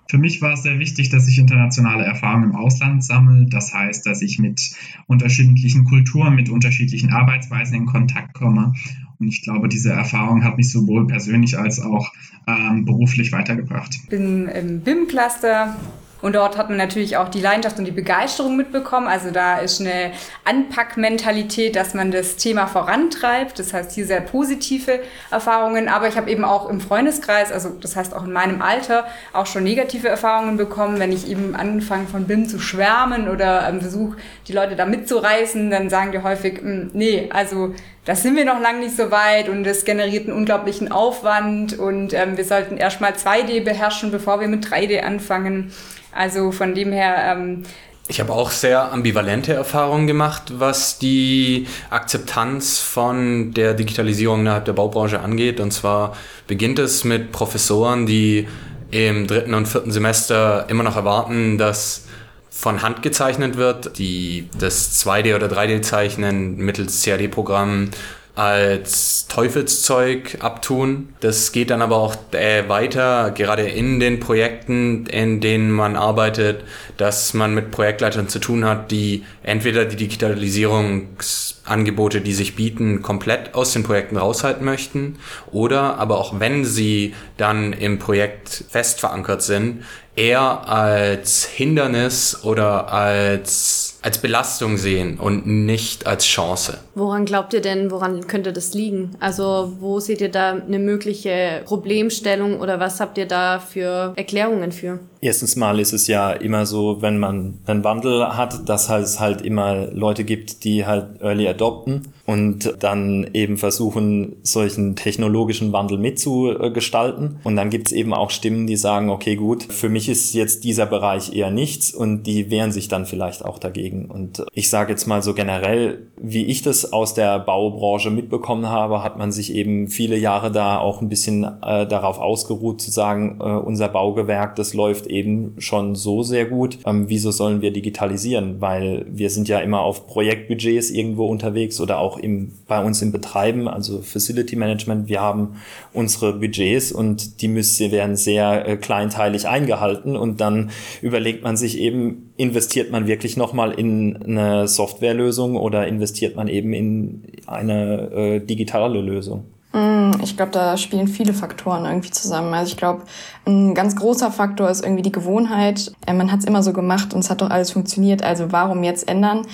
Für 0.08 0.18
mich 0.18 0.42
war 0.42 0.54
es 0.54 0.64
sehr 0.64 0.80
wichtig, 0.80 1.10
dass 1.10 1.28
ich 1.28 1.38
internationale 1.38 2.04
Erfahrungen 2.04 2.50
im 2.50 2.56
Ausland 2.56 3.04
sammle. 3.04 3.46
Das 3.48 3.72
heißt, 3.72 4.04
dass 4.04 4.22
ich 4.22 4.40
mit 4.40 4.60
unterschiedlichen 5.06 5.84
Kulturen, 5.84 6.34
mit 6.34 6.50
unterschiedlichen 6.50 7.12
Arbeitsweisen 7.12 7.76
in 7.76 7.86
Kontakt 7.86 8.34
komme 8.34 8.72
und 9.20 9.28
ich 9.28 9.42
glaube, 9.42 9.68
diese 9.68 9.92
Erfahrung 9.92 10.42
hat 10.44 10.56
mich 10.56 10.72
sowohl 10.72 11.06
persönlich 11.06 11.58
als 11.58 11.80
auch 11.80 12.12
ähm, 12.46 12.86
beruflich 12.86 13.32
weitergebracht. 13.32 13.94
Ich 13.94 14.08
bin 14.08 14.48
im 14.48 14.80
BIM-Cluster 14.80 15.76
und 16.22 16.34
dort 16.34 16.58
hat 16.58 16.68
man 16.68 16.76
natürlich 16.76 17.16
auch 17.16 17.28
die 17.28 17.40
Leidenschaft 17.40 17.78
und 17.78 17.86
die 17.86 17.92
Begeisterung 17.92 18.56
mitbekommen. 18.56 19.06
Also 19.06 19.30
da 19.30 19.58
ist 19.58 19.80
eine 19.80 20.12
Anpackmentalität, 20.44 21.76
dass 21.76 21.94
man 21.94 22.10
das 22.10 22.36
Thema 22.36 22.66
vorantreibt. 22.66 23.58
Das 23.58 23.72
heißt 23.72 23.92
hier 23.92 24.06
sehr 24.06 24.20
positive 24.20 25.00
Erfahrungen. 25.30 25.88
Aber 25.88 26.08
ich 26.08 26.16
habe 26.16 26.30
eben 26.30 26.44
auch 26.44 26.68
im 26.68 26.80
Freundeskreis, 26.80 27.52
also 27.52 27.70
das 27.70 27.96
heißt 27.96 28.14
auch 28.14 28.24
in 28.24 28.32
meinem 28.32 28.60
Alter, 28.60 29.06
auch 29.32 29.46
schon 29.46 29.64
negative 29.64 30.08
Erfahrungen 30.08 30.56
bekommen. 30.56 30.98
Wenn 30.98 31.12
ich 31.12 31.28
eben 31.28 31.54
anfange 31.54 32.06
von 32.06 32.26
BIM 32.26 32.48
zu 32.48 32.58
schwärmen 32.58 33.28
oder 33.28 33.68
ähm, 33.68 33.80
versuche, 33.80 34.16
die 34.46 34.52
Leute 34.52 34.76
da 34.76 34.84
mitzureißen, 34.84 35.70
dann 35.70 35.88
sagen 35.88 36.12
die 36.12 36.18
häufig, 36.18 36.60
hm, 36.60 36.90
nee, 36.92 37.30
also 37.32 37.74
das 38.04 38.22
sind 38.22 38.36
wir 38.36 38.44
noch 38.44 38.60
lange 38.60 38.80
nicht 38.80 38.96
so 38.96 39.10
weit 39.10 39.48
und 39.48 39.66
es 39.66 39.84
generiert 39.84 40.26
einen 40.26 40.36
unglaublichen 40.36 40.90
Aufwand 40.90 41.78
und 41.78 42.14
ähm, 42.14 42.36
wir 42.36 42.44
sollten 42.44 42.76
erstmal 42.76 43.12
2D 43.12 43.62
beherrschen, 43.62 44.10
bevor 44.10 44.40
wir 44.40 44.48
mit 44.48 44.66
3D 44.66 45.00
anfangen. 45.00 45.72
Also 46.12 46.50
von 46.50 46.74
dem 46.74 46.92
her. 46.92 47.16
Ähm, 47.36 47.62
ich 48.08 48.18
habe 48.18 48.32
auch 48.32 48.50
sehr 48.50 48.90
ambivalente 48.92 49.52
Erfahrungen 49.52 50.08
gemacht, 50.08 50.54
was 50.58 50.98
die 50.98 51.68
Akzeptanz 51.90 52.80
von 52.80 53.54
der 53.54 53.74
Digitalisierung 53.74 54.40
innerhalb 54.40 54.64
der 54.64 54.72
Baubranche 54.72 55.20
angeht. 55.20 55.60
Und 55.60 55.70
zwar 55.70 56.16
beginnt 56.48 56.80
es 56.80 57.04
mit 57.04 57.30
Professoren, 57.30 58.06
die 58.06 58.48
im 58.90 59.28
dritten 59.28 59.54
und 59.54 59.68
vierten 59.68 59.92
Semester 59.92 60.66
immer 60.68 60.82
noch 60.82 60.96
erwarten, 60.96 61.56
dass 61.56 62.06
von 62.50 62.82
Hand 62.82 63.02
gezeichnet 63.02 63.56
wird, 63.56 63.98
die 63.98 64.48
das 64.58 65.04
2D- 65.04 65.36
oder 65.36 65.46
3D-Zeichnen 65.46 66.56
mittels 66.56 67.02
CAD-Programmen 67.04 67.92
als 68.34 69.26
Teufelszeug 69.28 70.38
abtun. 70.40 71.14
Das 71.20 71.52
geht 71.52 71.70
dann 71.70 71.82
aber 71.82 71.96
auch 71.96 72.16
äh, 72.32 72.68
weiter, 72.68 73.30
gerade 73.32 73.62
in 73.62 74.00
den 74.00 74.20
Projekten, 74.20 75.06
in 75.06 75.40
denen 75.40 75.70
man 75.70 75.96
arbeitet, 75.96 76.64
dass 76.96 77.34
man 77.34 77.54
mit 77.54 77.70
Projektleitern 77.70 78.28
zu 78.28 78.38
tun 78.38 78.64
hat, 78.64 78.90
die 78.90 79.24
entweder 79.42 79.84
die 79.84 79.96
Digitalisierungsangebote, 79.96 82.20
die 82.20 82.32
sich 82.32 82.56
bieten, 82.56 83.02
komplett 83.02 83.54
aus 83.54 83.72
den 83.72 83.82
Projekten 83.82 84.16
raushalten 84.16 84.64
möchten 84.64 85.18
oder 85.50 85.98
aber 85.98 86.18
auch 86.18 86.40
wenn 86.40 86.64
sie 86.64 87.14
dann 87.36 87.72
im 87.72 87.98
Projekt 87.98 88.64
fest 88.68 89.00
verankert 89.00 89.42
sind, 89.42 89.84
eher 90.16 90.68
als 90.68 91.44
Hindernis 91.44 92.42
oder 92.42 92.92
als 92.92 93.89
als 94.02 94.18
Belastung 94.18 94.76
sehen 94.76 95.18
und 95.18 95.46
nicht 95.46 96.06
als 96.06 96.24
Chance. 96.24 96.78
Woran 96.94 97.24
glaubt 97.24 97.52
ihr 97.52 97.60
denn, 97.60 97.90
woran 97.90 98.26
könnte 98.26 98.52
das 98.52 98.74
liegen? 98.74 99.16
Also 99.20 99.72
wo 99.80 100.00
seht 100.00 100.20
ihr 100.20 100.30
da 100.30 100.52
eine 100.52 100.78
mögliche 100.78 101.62
Problemstellung 101.64 102.60
oder 102.60 102.80
was 102.80 103.00
habt 103.00 103.18
ihr 103.18 103.26
da 103.26 103.58
für 103.58 104.12
Erklärungen 104.16 104.72
für? 104.72 105.00
Erstens 105.20 105.56
mal 105.56 105.78
ist 105.78 105.92
es 105.92 106.06
ja 106.06 106.32
immer 106.32 106.64
so, 106.64 107.02
wenn 107.02 107.18
man 107.18 107.58
einen 107.66 107.84
Wandel 107.84 108.36
hat, 108.36 108.68
dass 108.68 108.88
es 108.88 109.20
halt 109.20 109.42
immer 109.42 109.88
Leute 109.92 110.24
gibt, 110.24 110.64
die 110.64 110.86
halt 110.86 111.20
early 111.20 111.46
adopten 111.46 112.12
und 112.30 112.76
dann 112.78 113.26
eben 113.34 113.56
versuchen, 113.56 114.36
solchen 114.44 114.94
technologischen 114.94 115.72
Wandel 115.72 115.98
mitzugestalten. 115.98 117.40
Und 117.42 117.56
dann 117.56 117.70
gibt 117.70 117.88
es 117.88 117.92
eben 117.92 118.14
auch 118.14 118.30
Stimmen, 118.30 118.68
die 118.68 118.76
sagen, 118.76 119.10
okay, 119.10 119.34
gut, 119.34 119.64
für 119.64 119.88
mich 119.88 120.08
ist 120.08 120.32
jetzt 120.32 120.62
dieser 120.62 120.86
Bereich 120.86 121.34
eher 121.34 121.50
nichts 121.50 121.92
und 121.92 122.22
die 122.22 122.48
wehren 122.48 122.70
sich 122.70 122.86
dann 122.86 123.04
vielleicht 123.04 123.44
auch 123.44 123.58
dagegen. 123.58 124.04
Und 124.04 124.44
ich 124.52 124.70
sage 124.70 124.92
jetzt 124.92 125.08
mal 125.08 125.24
so 125.24 125.34
generell, 125.34 126.06
wie 126.22 126.44
ich 126.44 126.62
das 126.62 126.92
aus 126.92 127.14
der 127.14 127.40
Baubranche 127.40 128.12
mitbekommen 128.12 128.68
habe, 128.68 129.02
hat 129.02 129.18
man 129.18 129.32
sich 129.32 129.52
eben 129.52 129.88
viele 129.88 130.16
Jahre 130.16 130.52
da 130.52 130.78
auch 130.78 131.02
ein 131.02 131.08
bisschen 131.08 131.42
äh, 131.42 131.84
darauf 131.88 132.20
ausgeruht 132.20 132.80
zu 132.80 132.92
sagen, 132.92 133.38
äh, 133.40 133.44
unser 133.44 133.88
Baugewerk, 133.88 134.54
das 134.54 134.72
läuft 134.72 135.08
eben 135.08 135.56
schon 135.58 135.96
so 135.96 136.22
sehr 136.22 136.44
gut. 136.44 136.78
Ähm, 136.86 137.06
wieso 137.08 137.32
sollen 137.32 137.60
wir 137.60 137.72
digitalisieren? 137.72 138.60
Weil 138.60 139.04
wir 139.08 139.30
sind 139.30 139.48
ja 139.48 139.58
immer 139.58 139.80
auf 139.80 140.06
Projektbudgets 140.06 140.90
irgendwo 140.90 141.26
unterwegs 141.26 141.80
oder 141.80 141.98
auch 141.98 142.19
im, 142.20 142.52
bei 142.66 142.82
uns 142.82 143.02
im 143.02 143.12
Betreiben, 143.12 143.68
also 143.68 144.02
Facility 144.02 144.56
Management. 144.56 145.08
Wir 145.08 145.20
haben 145.20 145.56
unsere 145.92 146.34
Budgets 146.34 146.92
und 146.92 147.40
die 147.42 147.48
müssen, 147.48 147.90
werden 147.90 148.16
sehr 148.16 148.66
äh, 148.66 148.76
kleinteilig 148.76 149.48
eingehalten 149.48 150.16
und 150.16 150.40
dann 150.40 150.70
überlegt 151.02 151.42
man 151.42 151.56
sich 151.56 151.78
eben, 151.78 152.32
investiert 152.36 152.90
man 152.90 153.06
wirklich 153.06 153.36
nochmal 153.36 153.72
in 153.72 154.16
eine 154.22 154.68
Softwarelösung 154.68 155.56
oder 155.56 155.86
investiert 155.86 156.36
man 156.36 156.48
eben 156.48 156.72
in 156.72 157.22
eine 157.46 158.10
äh, 158.12 158.40
digitale 158.40 159.00
Lösung? 159.00 159.44
Mm, 159.72 160.10
ich 160.22 160.36
glaube, 160.36 160.50
da 160.52 160.76
spielen 160.76 161.06
viele 161.06 161.32
Faktoren 161.32 161.84
irgendwie 161.84 162.10
zusammen. 162.10 162.52
Also 162.54 162.72
ich 162.72 162.76
glaube, 162.76 163.02
ein 163.46 163.74
ganz 163.74 163.94
großer 163.94 164.32
Faktor 164.32 164.68
ist 164.68 164.82
irgendwie 164.82 165.02
die 165.02 165.12
Gewohnheit. 165.12 165.92
Äh, 166.06 166.12
man 166.12 166.32
hat 166.32 166.40
es 166.40 166.44
immer 166.46 166.62
so 166.62 166.72
gemacht 166.72 167.14
und 167.14 167.20
es 167.20 167.30
hat 167.30 167.40
doch 167.40 167.50
alles 167.50 167.70
funktioniert, 167.70 168.22
also 168.22 168.50
warum 168.50 168.82
jetzt 168.82 169.08
ändern? 169.08 169.46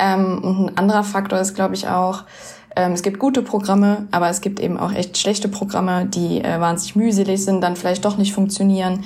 Ähm, 0.00 0.38
und 0.42 0.68
ein 0.68 0.78
anderer 0.78 1.04
Faktor 1.04 1.38
ist, 1.38 1.54
glaube 1.54 1.74
ich, 1.74 1.86
auch, 1.86 2.24
ähm, 2.74 2.92
es 2.92 3.02
gibt 3.02 3.18
gute 3.18 3.42
Programme, 3.42 4.08
aber 4.10 4.30
es 4.30 4.40
gibt 4.40 4.60
eben 4.60 4.78
auch 4.78 4.92
echt 4.92 5.18
schlechte 5.18 5.48
Programme, 5.48 6.06
die 6.06 6.42
äh, 6.42 6.60
wahnsinnig 6.60 6.96
mühselig 6.96 7.44
sind, 7.44 7.60
dann 7.60 7.76
vielleicht 7.76 8.04
doch 8.04 8.16
nicht 8.16 8.32
funktionieren, 8.32 9.04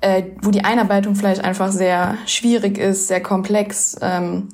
äh, 0.00 0.24
wo 0.42 0.50
die 0.50 0.64
Einarbeitung 0.64 1.14
vielleicht 1.14 1.44
einfach 1.44 1.72
sehr 1.72 2.16
schwierig 2.26 2.78
ist, 2.78 3.08
sehr 3.08 3.22
komplex. 3.22 3.96
Ähm, 4.02 4.48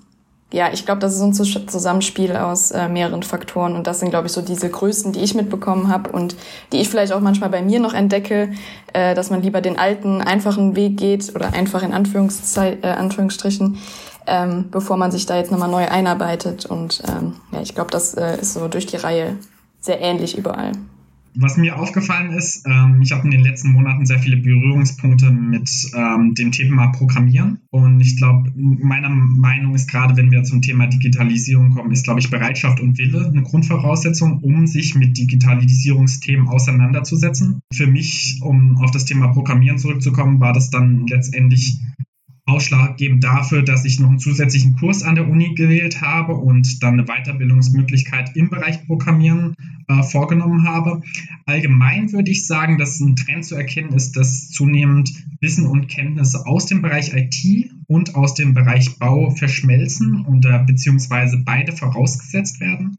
ja, 0.53 0.71
ich 0.73 0.85
glaube, 0.85 1.01
das 1.01 1.13
ist 1.13 1.19
so 1.19 1.27
ein 1.27 1.69
Zusammenspiel 1.69 2.37
aus 2.37 2.71
äh, 2.71 2.89
mehreren 2.89 3.25
Faktoren 3.25 3.75
und 3.75 3.89
das 3.89 3.99
sind, 3.99 4.11
glaube 4.11 4.29
ich, 4.29 4.33
so 4.33 4.43
diese 4.43 4.71
Größen, 4.71 5.13
die 5.13 5.21
ich 5.21 5.35
mitbekommen 5.35 5.89
habe 5.89 6.11
und 6.11 6.37
die 6.73 6.77
ich 6.77 6.89
vielleicht 6.89 7.13
auch 7.13 7.21
manchmal 7.21 7.51
bei 7.51 7.63
mir 7.63 7.81
noch 7.81 7.95
entdecke, 7.95 8.53
äh, 8.93 9.17
dass 9.17 9.31
man 9.31 9.43
lieber 9.43 9.61
den 9.61 9.77
alten, 9.77 10.23
einfachen 10.23 10.77
Weg 10.77 10.99
geht 10.99 11.35
oder 11.35 11.53
einfach 11.53 11.83
in 11.83 11.93
Anführungszei 11.93 12.79
äh, 12.83 12.87
Anführungsstrichen, 12.87 13.79
ähm, 14.27 14.67
bevor 14.71 14.97
man 14.97 15.11
sich 15.11 15.27
da 15.27 15.37
jetzt 15.37 15.51
nochmal 15.51 15.71
neu 15.71 15.87
einarbeitet. 15.89 16.67
Und 16.67 17.03
ähm, 17.09 17.35
ja, 17.53 17.63
ich 17.63 17.75
glaube, 17.75 17.91
das 17.91 18.15
äh, 18.15 18.41
ist 18.41 18.55
so 18.55 18.69
durch 18.69 18.87
die 18.87 18.97
Reihe 18.97 19.37
sehr 19.81 20.01
ähnlich 20.01 20.37
überall. 20.37 20.73
Was 21.39 21.59
mir 21.59 21.79
aufgefallen 21.79 22.33
ist, 22.33 22.65
ähm, 22.67 23.03
ich 23.03 23.13
habe 23.13 23.25
in 23.27 23.31
den 23.31 23.43
letzten 23.43 23.73
Monaten 23.73 24.07
sehr 24.07 24.19
viele 24.19 24.39
Berührungspunkte 24.39 25.31
mit 25.31 25.69
ähm, 25.95 26.35
dem 26.35 26.51
Thema 26.51 26.87
Programmieren. 26.93 27.59
Und 27.69 28.01
ich 28.01 28.17
glaube, 28.17 28.51
meiner 28.57 29.11
Meinung 29.11 29.75
ist 29.75 29.91
gerade, 29.91 30.17
wenn 30.17 30.31
wir 30.31 30.45
zum 30.45 30.63
Thema 30.63 30.87
Digitalisierung 30.87 31.73
kommen, 31.73 31.91
ist, 31.91 32.05
glaube 32.05 32.21
ich, 32.21 32.31
Bereitschaft 32.31 32.81
und 32.81 32.97
Wille 32.97 33.27
eine 33.27 33.43
Grundvoraussetzung, 33.43 34.39
um 34.41 34.67
sich 34.67 34.95
mit 34.95 35.19
Digitalisierungsthemen 35.19 36.49
auseinanderzusetzen. 36.49 37.61
Für 37.71 37.87
mich, 37.87 38.41
um 38.41 38.79
auf 38.79 38.91
das 38.93 39.05
Thema 39.05 39.29
Programmieren 39.29 39.77
zurückzukommen, 39.77 40.41
war 40.41 40.55
das 40.55 40.71
dann 40.71 41.07
letztendlich 41.07 41.79
ausschlaggebend 42.47 43.25
dafür, 43.25 43.63
dass 43.63 43.85
ich 43.85 43.99
noch 43.99 44.09
einen 44.09 44.21
zusätzlichen 44.21 44.77
Kurs 44.77 45.03
an 45.03 45.17
der 45.17 45.29
Uni 45.29 45.55
gewählt 45.55 46.01
habe 46.01 46.35
und 46.35 46.83
dann 46.83 46.95
eine 46.95 47.05
Weiterbildungsmöglichkeit 47.05 48.37
im 48.37 48.51
Bereich 48.51 48.87
Programmieren 48.87 49.55
äh, 49.89 50.03
vorgenommen 50.05 50.67
habe. 50.67 51.03
Allgemein 51.45 52.13
würde 52.13 52.31
ich 52.31 52.47
sagen, 52.47 52.79
dass 52.79 53.01
ein 53.01 53.17
Trend 53.17 53.45
zu 53.45 53.57
erkennen 53.57 53.93
ist, 53.93 54.17
dass 54.17 54.51
zunehmend 54.51 55.13
Wissen 55.41 55.67
und 55.67 55.89
Kenntnisse 55.89 56.47
aus 56.47 56.67
dem 56.67 56.83
Bereich 56.83 57.13
IT 57.15 57.71
und 57.89 58.15
aus 58.15 58.35
dem 58.35 58.55
Bereich 58.55 58.99
Bau 58.99 59.31
verschmelzen 59.31 60.25
und 60.25 60.47
äh, 60.47 60.61
beziehungsweise 60.65 61.39
beide 61.45 61.73
vorausgesetzt 61.73 62.61
werden 62.61 62.97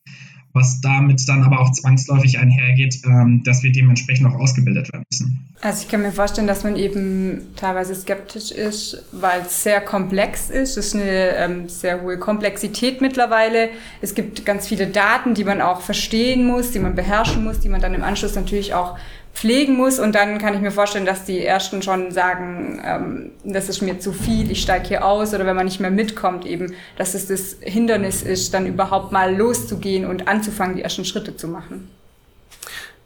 was 0.58 0.82
damit 0.82 1.22
dann 1.28 1.44
aber 1.44 1.60
auch 1.60 1.72
zwangsläufig 1.72 2.38
einhergeht, 2.40 3.00
ähm, 3.06 3.44
dass 3.44 3.64
wir 3.64 3.72
dementsprechend 3.72 4.28
auch 4.28 4.36
ausgebildet 4.36 4.92
werden 4.92 5.06
müssen. 5.10 5.48
Also 5.62 5.84
ich 5.84 5.88
kann 5.90 6.02
mir 6.02 6.12
vorstellen, 6.12 6.46
dass 6.46 6.64
man 6.64 6.76
eben 6.76 7.42
teilweise 7.56 7.96
skeptisch 7.96 8.52
ist, 8.52 9.04
weil 9.12 9.42
es 9.42 9.64
sehr 9.64 9.82
komplex 9.82 10.50
ist. 10.50 10.78
Es 10.78 10.88
ist 10.88 10.96
eine 10.96 11.36
ähm, 11.36 11.70
sehr 11.70 12.02
hohe 12.02 12.20
Komplexität 12.20 13.02
mittlerweile. 13.02 13.70
Es 14.02 14.14
gibt 14.14 14.46
ganz 14.46 14.68
viele 14.68 14.88
Daten, 14.88 15.34
die 15.34 15.44
man 15.44 15.62
auch 15.62 15.82
verstehen 15.82 16.46
muss, 16.46 16.72
die 16.72 16.80
man 16.80 16.94
beherrschen 16.94 17.44
muss, 17.44 17.60
die 17.60 17.70
man 17.70 17.82
dann 17.82 17.94
im 17.94 18.04
Anschluss 18.04 18.36
natürlich 18.36 18.74
auch 18.76 18.98
pflegen 19.38 19.76
muss. 19.76 20.00
Und 20.00 20.16
dann 20.16 20.40
kann 20.40 20.56
ich 20.56 20.62
mir 20.62 20.72
vorstellen, 20.72 21.06
dass 21.06 21.24
die 21.24 21.46
Ersten 21.46 21.84
schon 21.84 22.12
sagen, 22.12 22.82
ähm, 22.84 23.32
das 23.44 23.70
ist 23.70 23.82
mir 23.82 24.00
zu 24.00 24.12
viel, 24.12 24.50
ich 24.50 24.62
steige 24.62 24.88
hier 24.88 25.06
aus. 25.06 25.34
Oder 25.34 25.46
wenn 25.46 25.56
man 25.56 25.66
nicht 25.66 25.80
mehr 25.80 25.92
mitkommt, 25.92 26.46
eben, 26.46 26.74
dass 26.98 27.14
es 27.14 27.28
das 27.28 27.58
Hindernis 27.62 28.24
ist, 28.24 28.54
dann 28.54 28.66
überhaupt 28.66 29.12
mal 29.12 29.36
loszugehen 29.36 30.06
und 30.06 30.28
anzufangen, 30.28 30.76
die 30.76 30.82
ersten 30.82 31.06
Schritte 31.06 31.36
zu 31.38 31.48
machen. 31.48 31.90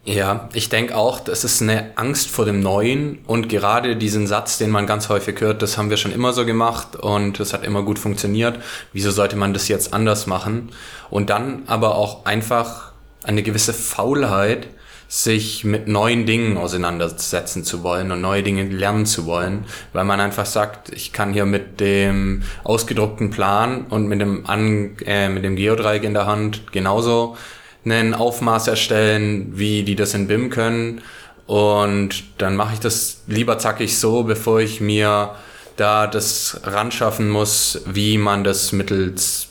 Ja, 0.03 0.50
ich 0.53 0.69
denke 0.69 0.95
auch, 0.95 1.19
das 1.19 1.43
ist 1.43 1.61
eine 1.61 1.91
Angst 1.95 2.31
vor 2.31 2.45
dem 2.45 2.59
Neuen 2.59 3.19
und 3.27 3.50
gerade 3.50 3.95
diesen 3.95 4.25
Satz, 4.25 4.57
den 4.57 4.71
man 4.71 4.88
ganz 4.88 5.09
häufig 5.09 5.39
hört, 5.41 5.61
das 5.61 5.77
haben 5.77 5.91
wir 5.91 5.97
schon 5.97 6.11
immer 6.11 6.33
so 6.33 6.43
gemacht 6.43 6.95
und 6.95 7.39
das 7.39 7.53
hat 7.53 7.63
immer 7.63 7.83
gut 7.83 8.00
funktioniert. 8.00 8.57
Wieso 8.93 9.11
sollte 9.11 9.35
man 9.35 9.53
das 9.53 9.67
jetzt 9.67 9.93
anders 9.93 10.25
machen? 10.25 10.69
Und 11.11 11.29
dann 11.29 11.63
aber 11.67 11.93
auch 11.95 12.25
einfach 12.25 12.93
eine 13.23 13.43
gewisse 13.43 13.73
Faulheit, 13.73 14.69
sich 15.12 15.65
mit 15.65 15.89
neuen 15.89 16.25
Dingen 16.25 16.56
auseinandersetzen 16.56 17.65
zu 17.65 17.84
wollen 17.84 18.13
und 18.13 18.22
neue 18.22 18.44
Dinge 18.44 18.63
lernen 18.63 19.06
zu 19.06 19.25
wollen, 19.25 19.65
weil 19.91 20.06
man 20.06 20.22
einfach 20.22 20.46
sagt, 20.46 20.88
ich 20.94 21.12
kann 21.12 21.34
hier 21.34 21.46
mit 21.46 21.82
dem 21.82 22.44
ausgedruckten 22.63 23.30
Plan 23.30 23.88
und 23.89 24.08
mit 24.08 24.22
dem, 24.22 24.46
An 24.46 24.96
äh, 25.06 25.27
mit 25.27 25.44
dem 25.44 25.58
Geodreieck 25.58 26.06
in 26.06 26.13
der 26.13 26.27
Hand 26.27 26.72
genauso 26.72 27.36
einen 27.84 28.13
Aufmaß 28.13 28.70
erstellen, 28.70 29.51
wie 29.51 29.84
die 29.84 29.98
das 29.98 30.13
in 30.13 30.27
BIM 30.27 30.50
können. 30.50 31.01
Und 31.46 32.24
dann 32.38 32.56
mache 32.56 32.75
ich 32.75 32.80
das 32.80 33.24
lieber 33.27 33.60
zackig 33.60 34.00
so, 34.00 34.24
bevor 34.24 34.62
ich 34.62 34.80
mir 34.80 35.36
da 35.75 36.08
das 36.08 36.62
ran 36.63 36.89
schaffen 36.89 37.30
muss, 37.30 37.82
wie 37.86 38.18
man 38.18 38.46
das 38.46 38.72
mittels 38.72 39.50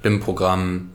BIM-Programm 0.00 0.88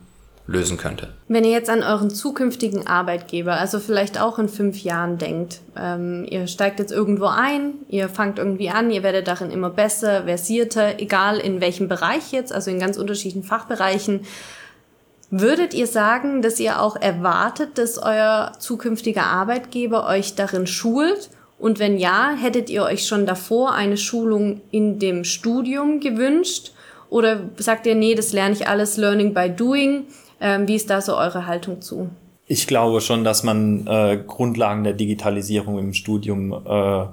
lösen 0.47 0.77
könnte. 0.77 1.09
Wenn 1.27 1.43
ihr 1.43 1.51
jetzt 1.51 1.69
an 1.69 1.83
euren 1.83 2.09
zukünftigen 2.09 2.87
Arbeitgeber, 2.87 3.55
also 3.55 3.79
vielleicht 3.79 4.19
auch 4.19 4.39
in 4.39 4.47
fünf 4.47 4.81
Jahren 4.81 5.17
denkt, 5.17 5.59
ähm, 5.77 6.25
ihr 6.29 6.47
steigt 6.47 6.79
jetzt 6.79 6.93
irgendwo 6.93 7.25
ein, 7.25 7.73
ihr 7.89 8.07
fangt 8.07 8.39
irgendwie 8.39 8.69
an, 8.69 8.89
ihr 8.89 9.03
werdet 9.03 9.27
darin 9.27 9.51
immer 9.51 9.69
besser, 9.69 10.23
versierter, 10.23 10.99
egal 10.99 11.37
in 11.37 11.59
welchem 11.59 11.89
Bereich 11.89 12.31
jetzt, 12.31 12.53
also 12.53 12.71
in 12.71 12.79
ganz 12.79 12.97
unterschiedlichen 12.97 13.43
Fachbereichen. 13.43 14.21
Würdet 15.29 15.73
ihr 15.73 15.87
sagen, 15.87 16.41
dass 16.41 16.57
ihr 16.61 16.81
auch 16.81 16.95
erwartet, 16.95 17.77
dass 17.77 17.97
euer 17.97 18.53
zukünftiger 18.57 19.23
Arbeitgeber 19.23 20.07
euch 20.07 20.35
darin 20.35 20.65
schult? 20.65 21.29
Und 21.59 21.79
wenn 21.79 21.97
ja, 21.97 22.31
hättet 22.39 22.69
ihr 22.69 22.83
euch 22.83 23.05
schon 23.05 23.25
davor 23.25 23.73
eine 23.73 23.97
Schulung 23.97 24.61
in 24.71 24.99
dem 24.99 25.25
Studium 25.25 25.99
gewünscht? 25.99 26.71
Oder 27.09 27.41
sagt 27.57 27.85
ihr, 27.85 27.95
nee, 27.95 28.15
das 28.15 28.31
lerne 28.31 28.53
ich 28.53 28.67
alles 28.67 28.95
Learning 28.95 29.33
by 29.33 29.49
Doing? 29.49 30.05
Ähm, 30.39 30.67
wie 30.67 30.75
ist 30.75 30.89
da 30.89 31.01
so 31.01 31.15
eure 31.15 31.47
Haltung 31.47 31.81
zu? 31.81 32.09
Ich 32.47 32.67
glaube 32.67 33.01
schon, 33.01 33.23
dass 33.23 33.43
man 33.43 33.85
äh, 33.87 34.19
Grundlagen 34.25 34.83
der 34.83 34.93
Digitalisierung 34.93 35.79
im 35.79 35.93
Studium 35.93 36.53
äh, 36.53 37.05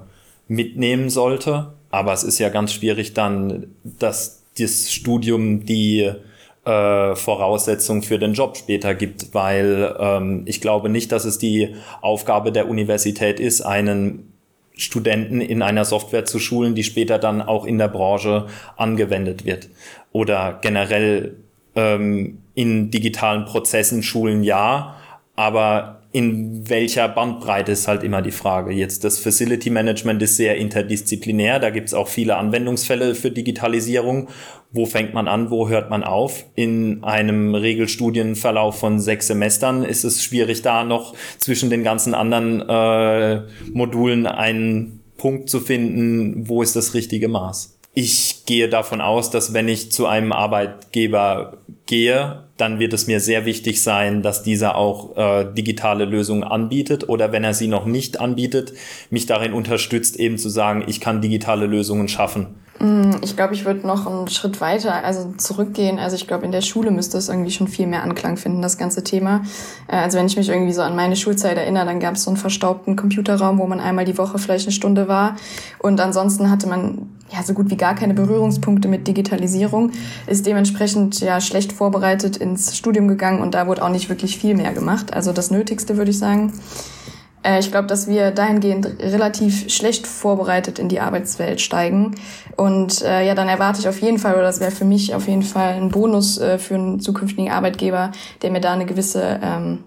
mitnehmen 0.47 1.09
sollte. 1.09 1.73
Aber 1.91 2.13
es 2.13 2.23
ist 2.23 2.39
ja 2.39 2.49
ganz 2.49 2.73
schwierig 2.73 3.13
dann, 3.13 3.67
dass 3.83 4.43
das 4.57 4.91
Studium 4.91 5.65
die 5.65 6.11
äh, 6.65 7.15
Voraussetzung 7.15 8.01
für 8.01 8.19
den 8.19 8.33
Job 8.33 8.57
später 8.57 8.95
gibt, 8.95 9.33
weil 9.33 9.95
ähm, 9.99 10.43
ich 10.45 10.61
glaube 10.61 10.89
nicht, 10.89 11.11
dass 11.11 11.25
es 11.25 11.37
die 11.37 11.75
Aufgabe 12.01 12.51
der 12.51 12.69
Universität 12.69 13.39
ist, 13.39 13.61
einen 13.61 14.31
Studenten 14.77 15.41
in 15.41 15.61
einer 15.61 15.85
Software 15.85 16.25
zu 16.25 16.39
schulen, 16.39 16.75
die 16.75 16.83
später 16.83 17.17
dann 17.17 17.41
auch 17.41 17.65
in 17.65 17.77
der 17.77 17.87
Branche 17.87 18.47
angewendet 18.77 19.45
wird. 19.45 19.69
Oder 20.11 20.59
generell 20.61 21.35
ähm, 21.75 22.39
in 22.55 22.89
digitalen 22.89 23.45
Prozessen 23.45 24.01
schulen 24.01 24.43
ja, 24.43 24.95
aber 25.35 26.01
in 26.13 26.69
welcher 26.69 27.09
Bandbreite 27.09 27.73
ist 27.73 27.89
halt 27.89 28.01
immer 28.01 28.21
die 28.21 28.31
Frage. 28.31 28.71
Jetzt 28.71 29.03
das 29.03 29.19
Facility 29.19 29.69
Management 29.69 30.21
ist 30.21 30.37
sehr 30.37 30.55
interdisziplinär, 30.55 31.59
da 31.59 31.69
gibt 31.71 31.89
es 31.89 31.93
auch 31.93 32.07
viele 32.07 32.37
Anwendungsfälle 32.37 33.15
für 33.15 33.31
Digitalisierung. 33.31 34.29
Wo 34.71 34.85
fängt 34.85 35.13
man 35.13 35.27
an, 35.27 35.51
wo 35.51 35.67
hört 35.67 35.89
man 35.89 36.05
auf? 36.05 36.45
In 36.55 37.03
einem 37.03 37.53
Regelstudienverlauf 37.53 38.79
von 38.79 39.01
sechs 39.01 39.27
Semestern 39.27 39.83
ist 39.83 40.05
es 40.05 40.23
schwierig, 40.23 40.61
da 40.61 40.85
noch 40.85 41.15
zwischen 41.37 41.69
den 41.69 41.83
ganzen 41.83 42.13
anderen 42.13 42.61
äh, 42.61 43.41
Modulen 43.73 44.25
einen 44.25 45.01
Punkt 45.17 45.49
zu 45.49 45.59
finden, 45.59 46.47
wo 46.47 46.61
ist 46.61 46.77
das 46.77 46.93
richtige 46.93 47.27
Maß 47.27 47.74
ich 47.95 48.43
gehe 48.45 48.67
davon 48.67 48.99
aus, 48.99 49.31
dass 49.31 49.53
wenn 49.53 49.69
ich 49.69 49.89
zu 49.89 50.05
einem 50.05 50.33
Arbeitgeber 50.33 51.57
gehe, 51.85 52.43
dann 52.57 52.77
wird 52.77 52.91
es 52.93 53.07
mir 53.07 53.21
sehr 53.21 53.45
wichtig 53.45 53.81
sein, 53.81 54.21
dass 54.21 54.43
dieser 54.43 54.75
auch 54.75 55.15
äh, 55.15 55.45
digitale 55.53 56.03
Lösungen 56.03 56.43
anbietet 56.43 57.07
oder 57.07 57.31
wenn 57.31 57.45
er 57.45 57.53
sie 57.53 57.67
noch 57.67 57.85
nicht 57.85 58.19
anbietet, 58.19 58.73
mich 59.09 59.27
darin 59.27 59.53
unterstützt, 59.53 60.19
eben 60.19 60.37
zu 60.37 60.49
sagen, 60.49 60.83
ich 60.87 60.99
kann 60.99 61.21
digitale 61.21 61.67
Lösungen 61.67 62.09
schaffen. 62.09 62.55
Mm, 62.79 63.11
ich 63.21 63.35
glaube, 63.35 63.53
ich 63.53 63.63
würde 63.63 63.87
noch 63.87 64.05
einen 64.05 64.27
Schritt 64.27 64.59
weiter, 64.59 65.03
also 65.03 65.33
zurückgehen. 65.37 65.97
Also 65.97 66.15
ich 66.15 66.27
glaube, 66.27 66.45
in 66.45 66.51
der 66.51 66.61
Schule 66.61 66.91
müsste 66.91 67.17
es 67.17 67.29
irgendwie 67.29 67.51
schon 67.51 67.67
viel 67.67 67.87
mehr 67.87 68.03
Anklang 68.03 68.37
finden, 68.37 68.61
das 68.61 68.77
ganze 68.77 69.03
Thema. 69.03 69.43
Äh, 69.87 69.97
also 69.97 70.17
wenn 70.17 70.25
ich 70.25 70.35
mich 70.35 70.49
irgendwie 70.49 70.73
so 70.73 70.81
an 70.81 70.95
meine 70.95 71.15
Schulzeit 71.15 71.57
erinnere, 71.57 71.85
dann 71.85 71.99
gab 71.99 72.15
es 72.15 72.23
so 72.23 72.29
einen 72.29 72.37
verstaubten 72.37 72.95
Computerraum, 72.95 73.59
wo 73.59 73.65
man 73.65 73.79
einmal 73.79 74.05
die 74.05 74.17
Woche 74.17 74.37
vielleicht 74.39 74.65
eine 74.65 74.73
Stunde 74.73 75.07
war. 75.07 75.35
Und 75.79 76.01
ansonsten 76.01 76.49
hatte 76.49 76.67
man 76.67 77.09
ja 77.31 77.43
so 77.43 77.53
gut 77.53 77.69
wie 77.69 77.77
gar 77.77 77.95
keine 77.95 78.13
Berührungspunkte 78.13 78.87
mit 78.87 79.07
Digitalisierung, 79.07 79.91
ist 80.27 80.45
dementsprechend 80.45 81.19
ja 81.21 81.41
schlecht 81.41 81.71
vorbereitet 81.71 82.37
ins 82.37 82.77
Studium 82.77 83.07
gegangen 83.07 83.41
und 83.41 83.55
da 83.55 83.67
wurde 83.67 83.83
auch 83.83 83.89
nicht 83.89 84.09
wirklich 84.09 84.37
viel 84.37 84.55
mehr 84.55 84.73
gemacht. 84.73 85.13
Also 85.13 85.31
das 85.31 85.49
Nötigste 85.49 85.97
würde 85.97 86.11
ich 86.11 86.19
sagen. 86.19 86.53
Äh, 87.45 87.59
ich 87.59 87.71
glaube, 87.71 87.87
dass 87.87 88.07
wir 88.07 88.31
dahingehend 88.31 88.87
relativ 88.99 89.69
schlecht 89.69 90.07
vorbereitet 90.07 90.79
in 90.79 90.89
die 90.89 90.99
Arbeitswelt 90.99 91.61
steigen. 91.61 92.15
Und 92.57 93.01
äh, 93.03 93.25
ja, 93.25 93.35
dann 93.35 93.47
erwarte 93.47 93.79
ich 93.79 93.87
auf 93.87 94.01
jeden 94.01 94.17
Fall, 94.17 94.33
oder 94.33 94.43
das 94.43 94.59
wäre 94.59 94.71
für 94.71 94.85
mich 94.85 95.13
auf 95.13 95.27
jeden 95.27 95.43
Fall 95.43 95.73
ein 95.73 95.89
Bonus 95.89 96.39
äh, 96.39 96.57
für 96.57 96.75
einen 96.75 96.99
zukünftigen 96.99 97.51
Arbeitgeber, 97.51 98.11
der 98.41 98.51
mir 98.51 98.61
da 98.61 98.73
eine 98.73 98.85
gewisse 98.85 99.39
ähm, 99.41 99.83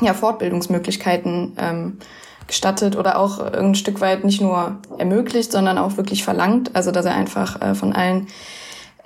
ja, 0.00 0.14
Fortbildungsmöglichkeiten 0.14 1.56
ähm, 1.58 1.98
gestattet 2.46 2.96
oder 2.96 3.18
auch 3.18 3.40
ein 3.40 3.74
Stück 3.74 4.00
weit 4.00 4.24
nicht 4.24 4.40
nur 4.40 4.78
ermöglicht, 4.98 5.50
sondern 5.50 5.78
auch 5.78 5.96
wirklich 5.96 6.24
verlangt. 6.24 6.76
Also 6.76 6.90
dass 6.90 7.06
er 7.06 7.14
einfach 7.14 7.60
äh, 7.60 7.74
von 7.74 7.92
allen 7.92 8.26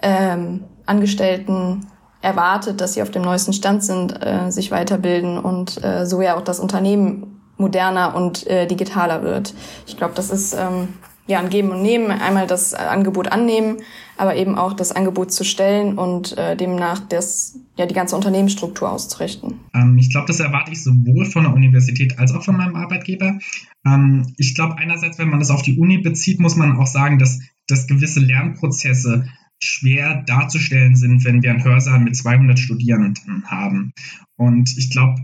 ähm, 0.02 0.64
Angestellten 0.86 1.86
erwartet, 2.20 2.80
dass 2.80 2.94
sie 2.94 3.02
auf 3.02 3.12
dem 3.12 3.22
neuesten 3.22 3.52
Stand 3.52 3.84
sind, 3.84 4.24
äh, 4.24 4.50
sich 4.50 4.72
weiterbilden 4.72 5.38
und 5.38 5.82
äh, 5.84 6.04
so 6.04 6.20
ja 6.20 6.36
auch 6.36 6.42
das 6.42 6.58
Unternehmen 6.58 7.37
moderner 7.58 8.14
und 8.14 8.46
äh, 8.46 8.66
digitaler 8.66 9.22
wird. 9.22 9.54
Ich 9.86 9.96
glaube, 9.96 10.14
das 10.14 10.30
ist 10.30 10.54
ähm, 10.54 10.88
ja 11.26 11.38
ein 11.38 11.50
Geben 11.50 11.70
und 11.70 11.82
Nehmen. 11.82 12.10
Einmal 12.10 12.46
das 12.46 12.74
Angebot 12.74 13.30
annehmen, 13.30 13.78
aber 14.16 14.34
eben 14.36 14.56
auch 14.56 14.72
das 14.72 14.92
Angebot 14.92 15.30
zu 15.30 15.44
stellen 15.44 15.98
und 15.98 16.36
äh, 16.38 16.56
demnach 16.56 17.00
das, 17.00 17.58
ja, 17.76 17.86
die 17.86 17.94
ganze 17.94 18.16
Unternehmensstruktur 18.16 18.90
auszurichten. 18.90 19.60
Ähm, 19.74 19.96
ich 19.98 20.10
glaube, 20.10 20.26
das 20.26 20.40
erwarte 20.40 20.72
ich 20.72 20.82
sowohl 20.82 21.26
von 21.26 21.44
der 21.44 21.52
Universität 21.52 22.18
als 22.18 22.32
auch 22.34 22.42
von 22.42 22.56
meinem 22.56 22.74
Arbeitgeber. 22.74 23.38
Ähm, 23.86 24.32
ich 24.38 24.54
glaube, 24.54 24.76
einerseits, 24.78 25.18
wenn 25.18 25.28
man 25.28 25.38
das 25.38 25.50
auf 25.50 25.62
die 25.62 25.78
Uni 25.78 25.98
bezieht, 25.98 26.40
muss 26.40 26.56
man 26.56 26.76
auch 26.76 26.86
sagen, 26.86 27.18
dass, 27.18 27.38
dass 27.68 27.86
gewisse 27.86 28.20
Lernprozesse 28.20 29.28
schwer 29.60 30.22
darzustellen 30.26 30.96
sind, 30.96 31.24
wenn 31.24 31.42
wir 31.42 31.50
einen 31.50 31.64
Hörsaal 31.64 32.00
mit 32.00 32.16
200 32.16 32.58
Studierenden 32.58 33.44
haben. 33.46 33.92
Und 34.36 34.76
ich 34.78 34.90
glaube, 34.90 35.16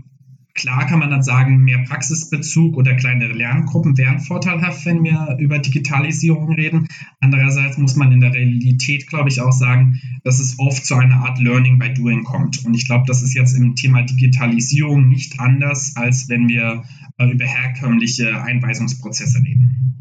Klar 0.55 0.87
kann 0.87 0.99
man 0.99 1.09
dann 1.09 1.21
sagen, 1.21 1.57
mehr 1.57 1.79
Praxisbezug 1.79 2.77
oder 2.77 2.95
kleinere 2.95 3.33
Lerngruppen 3.33 3.97
wären 3.97 4.19
vorteilhaft, 4.21 4.85
wenn 4.85 5.03
wir 5.03 5.35
über 5.37 5.59
Digitalisierung 5.59 6.53
reden. 6.53 6.87
Andererseits 7.19 7.77
muss 7.77 7.97
man 7.97 8.13
in 8.13 8.21
der 8.21 8.33
Realität, 8.33 9.07
glaube 9.07 9.27
ich, 9.27 9.41
auch 9.41 9.51
sagen, 9.51 9.99
dass 10.23 10.39
es 10.39 10.57
oft 10.57 10.85
zu 10.85 10.95
einer 10.95 11.25
Art 11.25 11.39
Learning 11.39 11.77
by 11.77 11.93
Doing 11.93 12.23
kommt. 12.23 12.65
Und 12.65 12.73
ich 12.73 12.87
glaube, 12.87 13.03
das 13.05 13.21
ist 13.21 13.33
jetzt 13.33 13.53
im 13.53 13.75
Thema 13.75 14.03
Digitalisierung 14.03 15.09
nicht 15.09 15.41
anders, 15.41 15.93
als 15.97 16.29
wenn 16.29 16.47
wir 16.47 16.83
äh, 17.17 17.29
über 17.29 17.45
herkömmliche 17.45 18.41
Einweisungsprozesse 18.41 19.39
reden. 19.43 19.94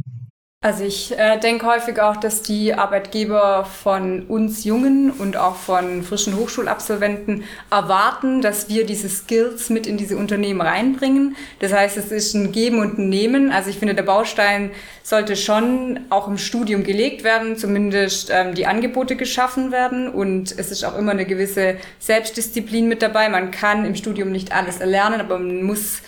Also 0.64 0.82
ich 0.82 1.12
äh, 1.18 1.38
denke 1.38 1.66
häufig 1.66 2.00
auch, 2.00 2.16
dass 2.16 2.40
die 2.40 2.72
Arbeitgeber 2.72 3.66
von 3.66 4.22
uns 4.22 4.64
Jungen 4.64 5.10
und 5.10 5.36
auch 5.36 5.56
von 5.56 6.02
frischen 6.02 6.38
Hochschulabsolventen 6.38 7.44
erwarten, 7.70 8.40
dass 8.40 8.70
wir 8.70 8.86
diese 8.86 9.10
Skills 9.10 9.68
mit 9.68 9.86
in 9.86 9.98
diese 9.98 10.16
Unternehmen 10.16 10.62
reinbringen. 10.62 11.36
Das 11.60 11.74
heißt, 11.74 11.98
es 11.98 12.10
ist 12.10 12.32
ein 12.32 12.50
Geben 12.50 12.78
und 12.78 12.96
ein 12.96 13.10
Nehmen. 13.10 13.52
Also 13.52 13.68
ich 13.68 13.78
finde, 13.78 13.94
der 13.94 14.04
Baustein 14.04 14.70
sollte 15.02 15.36
schon 15.36 16.00
auch 16.08 16.28
im 16.28 16.38
Studium 16.38 16.82
gelegt 16.82 17.24
werden, 17.24 17.58
zumindest 17.58 18.30
ähm, 18.32 18.54
die 18.54 18.64
Angebote 18.64 19.16
geschaffen 19.16 19.70
werden. 19.70 20.08
Und 20.08 20.58
es 20.58 20.70
ist 20.70 20.82
auch 20.86 20.96
immer 20.96 21.12
eine 21.12 21.26
gewisse 21.26 21.76
Selbstdisziplin 21.98 22.88
mit 22.88 23.02
dabei. 23.02 23.28
Man 23.28 23.50
kann 23.50 23.84
im 23.84 23.96
Studium 23.96 24.32
nicht 24.32 24.56
alles 24.56 24.80
erlernen, 24.80 25.20
aber 25.20 25.38
man 25.38 25.62
muss 25.62 26.00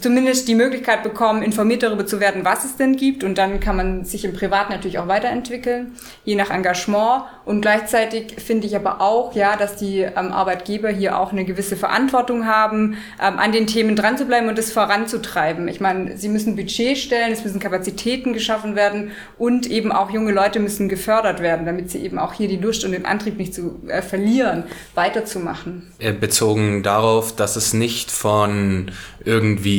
zumindest 0.00 0.48
die 0.48 0.54
Möglichkeit 0.54 1.02
bekommen, 1.02 1.42
informiert 1.42 1.82
darüber 1.82 2.06
zu 2.06 2.20
werden, 2.20 2.44
was 2.44 2.64
es 2.64 2.76
denn 2.76 2.96
gibt. 2.96 3.24
Und 3.24 3.38
dann 3.38 3.60
kann 3.60 3.76
man 3.76 4.04
sich 4.04 4.24
im 4.24 4.32
Privat 4.32 4.70
natürlich 4.70 4.98
auch 4.98 5.08
weiterentwickeln, 5.08 5.92
je 6.24 6.34
nach 6.34 6.50
Engagement. 6.50 7.24
Und 7.44 7.62
gleichzeitig 7.62 8.36
finde 8.38 8.66
ich 8.66 8.76
aber 8.76 9.00
auch, 9.00 9.34
ja, 9.34 9.56
dass 9.56 9.76
die 9.76 10.00
ähm, 10.00 10.32
Arbeitgeber 10.32 10.88
hier 10.88 11.18
auch 11.18 11.32
eine 11.32 11.44
gewisse 11.44 11.76
Verantwortung 11.76 12.46
haben, 12.46 12.96
ähm, 13.22 13.38
an 13.38 13.52
den 13.52 13.66
Themen 13.66 13.96
dran 13.96 14.18
zu 14.18 14.26
bleiben 14.26 14.48
und 14.48 14.58
es 14.58 14.72
voranzutreiben. 14.72 15.68
Ich 15.68 15.80
meine, 15.80 16.16
sie 16.16 16.28
müssen 16.28 16.56
Budget 16.56 16.98
stellen, 16.98 17.32
es 17.32 17.44
müssen 17.44 17.60
Kapazitäten 17.60 18.32
geschaffen 18.32 18.76
werden 18.76 19.12
und 19.38 19.66
eben 19.66 19.92
auch 19.92 20.10
junge 20.10 20.32
Leute 20.32 20.60
müssen 20.60 20.88
gefördert 20.88 21.40
werden, 21.40 21.66
damit 21.66 21.90
sie 21.90 21.98
eben 21.98 22.18
auch 22.18 22.32
hier 22.32 22.48
die 22.48 22.56
Lust 22.56 22.84
und 22.84 22.92
den 22.92 23.06
Antrieb 23.06 23.38
nicht 23.38 23.54
zu 23.54 23.80
äh, 23.88 24.02
verlieren, 24.02 24.64
weiterzumachen. 24.94 25.90
Äh, 25.98 26.12
bezogen 26.12 26.82
darauf, 26.82 27.34
dass 27.34 27.56
es 27.56 27.72
nicht 27.72 28.10
von 28.10 28.90
irgendwie 29.24 29.77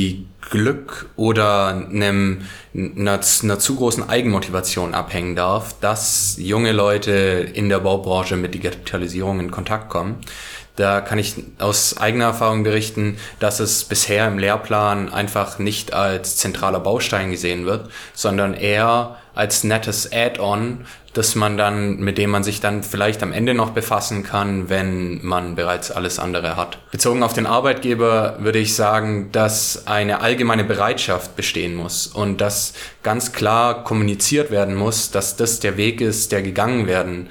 Glück 0.50 1.08
oder 1.16 1.68
einem, 1.68 2.42
einer, 2.74 3.20
einer 3.42 3.58
zu 3.58 3.76
großen 3.76 4.08
Eigenmotivation 4.08 4.94
abhängen 4.94 5.36
darf, 5.36 5.78
dass 5.80 6.36
junge 6.38 6.72
Leute 6.72 7.12
in 7.52 7.68
der 7.68 7.80
Baubranche 7.80 8.36
mit 8.36 8.54
Digitalisierung 8.54 9.40
in 9.40 9.50
Kontakt 9.50 9.88
kommen. 9.88 10.16
Da 10.76 11.00
kann 11.00 11.18
ich 11.18 11.34
aus 11.58 11.98
eigener 11.98 12.26
Erfahrung 12.26 12.62
berichten, 12.62 13.18
dass 13.38 13.60
es 13.60 13.84
bisher 13.84 14.26
im 14.28 14.38
Lehrplan 14.38 15.12
einfach 15.12 15.58
nicht 15.58 15.92
als 15.92 16.36
zentraler 16.36 16.80
Baustein 16.80 17.30
gesehen 17.30 17.66
wird, 17.66 17.90
sondern 18.14 18.54
eher 18.54 19.16
als 19.34 19.64
nettes 19.64 20.10
Add-on, 20.12 20.86
dass 21.12 21.34
man 21.34 21.56
dann, 21.56 21.98
mit 21.98 22.18
dem 22.18 22.30
man 22.30 22.44
sich 22.44 22.60
dann 22.60 22.82
vielleicht 22.82 23.22
am 23.22 23.32
Ende 23.32 23.54
noch 23.54 23.70
befassen 23.70 24.22
kann, 24.22 24.68
wenn 24.68 25.24
man 25.24 25.56
bereits 25.56 25.90
alles 25.90 26.18
andere 26.18 26.56
hat. 26.56 26.78
Bezogen 26.92 27.22
auf 27.22 27.32
den 27.32 27.46
Arbeitgeber 27.46 28.36
würde 28.38 28.58
ich 28.58 28.76
sagen, 28.76 29.30
dass 29.32 29.86
eine 29.86 30.20
allgemeine 30.20 30.64
Bereitschaft 30.64 31.34
bestehen 31.36 31.74
muss 31.74 32.06
und 32.06 32.40
dass 32.40 32.74
ganz 33.02 33.32
klar 33.32 33.82
kommuniziert 33.82 34.50
werden 34.50 34.76
muss, 34.76 35.10
dass 35.10 35.36
das 35.36 35.58
der 35.58 35.76
Weg 35.76 36.00
ist, 36.00 36.30
der 36.32 36.42
gegangen 36.42 36.86
werden 36.86 37.28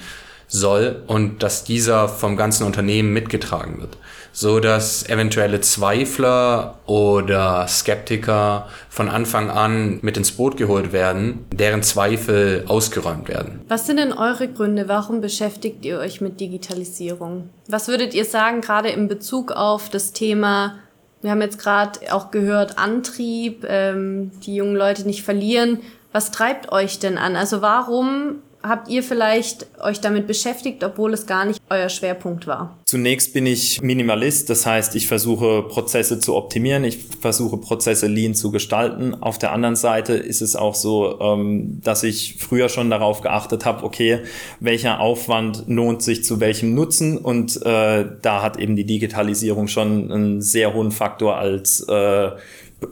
soll 0.50 1.04
und 1.08 1.42
dass 1.42 1.64
dieser 1.64 2.10
vom 2.10 2.36
ganzen 2.36 2.66
Unternehmen 2.66 3.14
mitgetragen 3.14 3.80
wird 3.80 3.98
so 4.32 4.60
dass 4.60 5.08
eventuelle 5.10 5.62
Zweifler 5.62 6.80
oder 6.86 7.68
Skeptiker 7.68 8.68
von 8.90 9.10
Anfang 9.10 9.50
an 9.50 10.00
mit 10.02 10.18
ins 10.18 10.32
Boot 10.32 10.58
geholt 10.58 10.94
werden, 10.94 11.46
deren 11.54 11.84
Zweifel 11.84 12.64
ausgeräumt 12.68 13.28
werden. 13.28 13.62
Was 13.68 13.86
sind 13.88 13.98
denn 13.98 14.14
eure 14.14 14.48
Gründe? 14.48 14.88
Warum 14.88 15.22
beschäftigt 15.22 15.84
ihr 15.86 16.00
euch 16.00 16.22
mit 16.22 16.40
Digitalisierung? 16.40 17.50
Was 17.68 17.88
würdet 17.88 18.14
ihr 18.14 18.26
sagen, 18.26 18.62
gerade 18.62 18.90
in 18.90 19.08
Bezug 19.08 19.52
auf 19.52 19.90
das 19.90 20.14
Thema 20.14 20.76
wir 21.22 21.32
haben 21.32 21.42
jetzt 21.42 21.60
gerade 21.60 22.00
auch 22.14 22.32
gehört, 22.32 22.78
Antrieb, 22.78 23.66
ähm, 23.68 24.32
die 24.46 24.56
jungen 24.56 24.78
Leute 24.78 25.06
nicht 25.06 25.22
verlieren. 25.22 25.82
Was 26.14 26.32
treibt 26.32 26.72
euch 26.72 27.00
denn 27.00 27.18
an? 27.18 27.36
Also 27.36 27.62
warum 27.62 28.36
habt 28.62 28.90
ihr 28.90 29.04
vielleicht 29.04 29.68
euch 29.82 30.02
damit 30.02 30.28
beschäftigt, 30.28 30.84
obwohl 30.84 31.14
es 31.14 31.26
gar 31.26 31.46
nicht 31.46 31.62
euer 31.70 31.90
Schwerpunkt 31.90 32.48
war? 32.48 32.78
Zunächst 32.86 33.34
bin 33.34 33.46
ich 33.46 33.82
Minimalist, 33.82 34.50
das 34.50 34.66
heißt, 34.66 34.96
ich 34.96 35.08
versuche 35.08 35.64
Prozesse 35.64 36.20
zu 36.20 36.36
optimieren, 36.36 36.84
ich 36.84 37.06
versuche 37.22 37.58
Prozesse 37.58 38.08
lean 38.08 38.36
zu 38.36 38.52
gestalten. 38.52 39.16
Auf 39.22 39.38
der 39.38 39.52
anderen 39.54 39.76
Seite 39.76 40.14
ist 40.14 40.42
es 40.42 40.56
auch 40.56 40.76
so, 40.76 41.20
ähm, 41.22 41.80
dass 41.84 42.04
ich 42.04 42.36
früher 42.40 42.70
schon 42.70 42.90
darauf 42.90 43.22
geachtet 43.22 43.66
habe, 43.66 43.84
okay, 43.84 44.20
welcher 44.60 45.00
Aufwand 45.00 45.64
lohnt 45.68 46.02
sich 46.02 46.24
zu 46.24 46.40
welchem 46.40 46.74
Nutzen 46.74 47.18
und 47.18 47.66
äh, 47.66 48.06
da 48.22 48.42
hat 48.42 48.58
eben 48.58 48.76
die 48.76 48.86
Digitalisierung 48.86 49.68
schon 49.68 50.12
einen 50.12 50.42
sehr 50.42 50.74
hohen 50.74 50.92
Faktor 50.92 51.38
als 51.38 51.82
äh, 51.88 52.32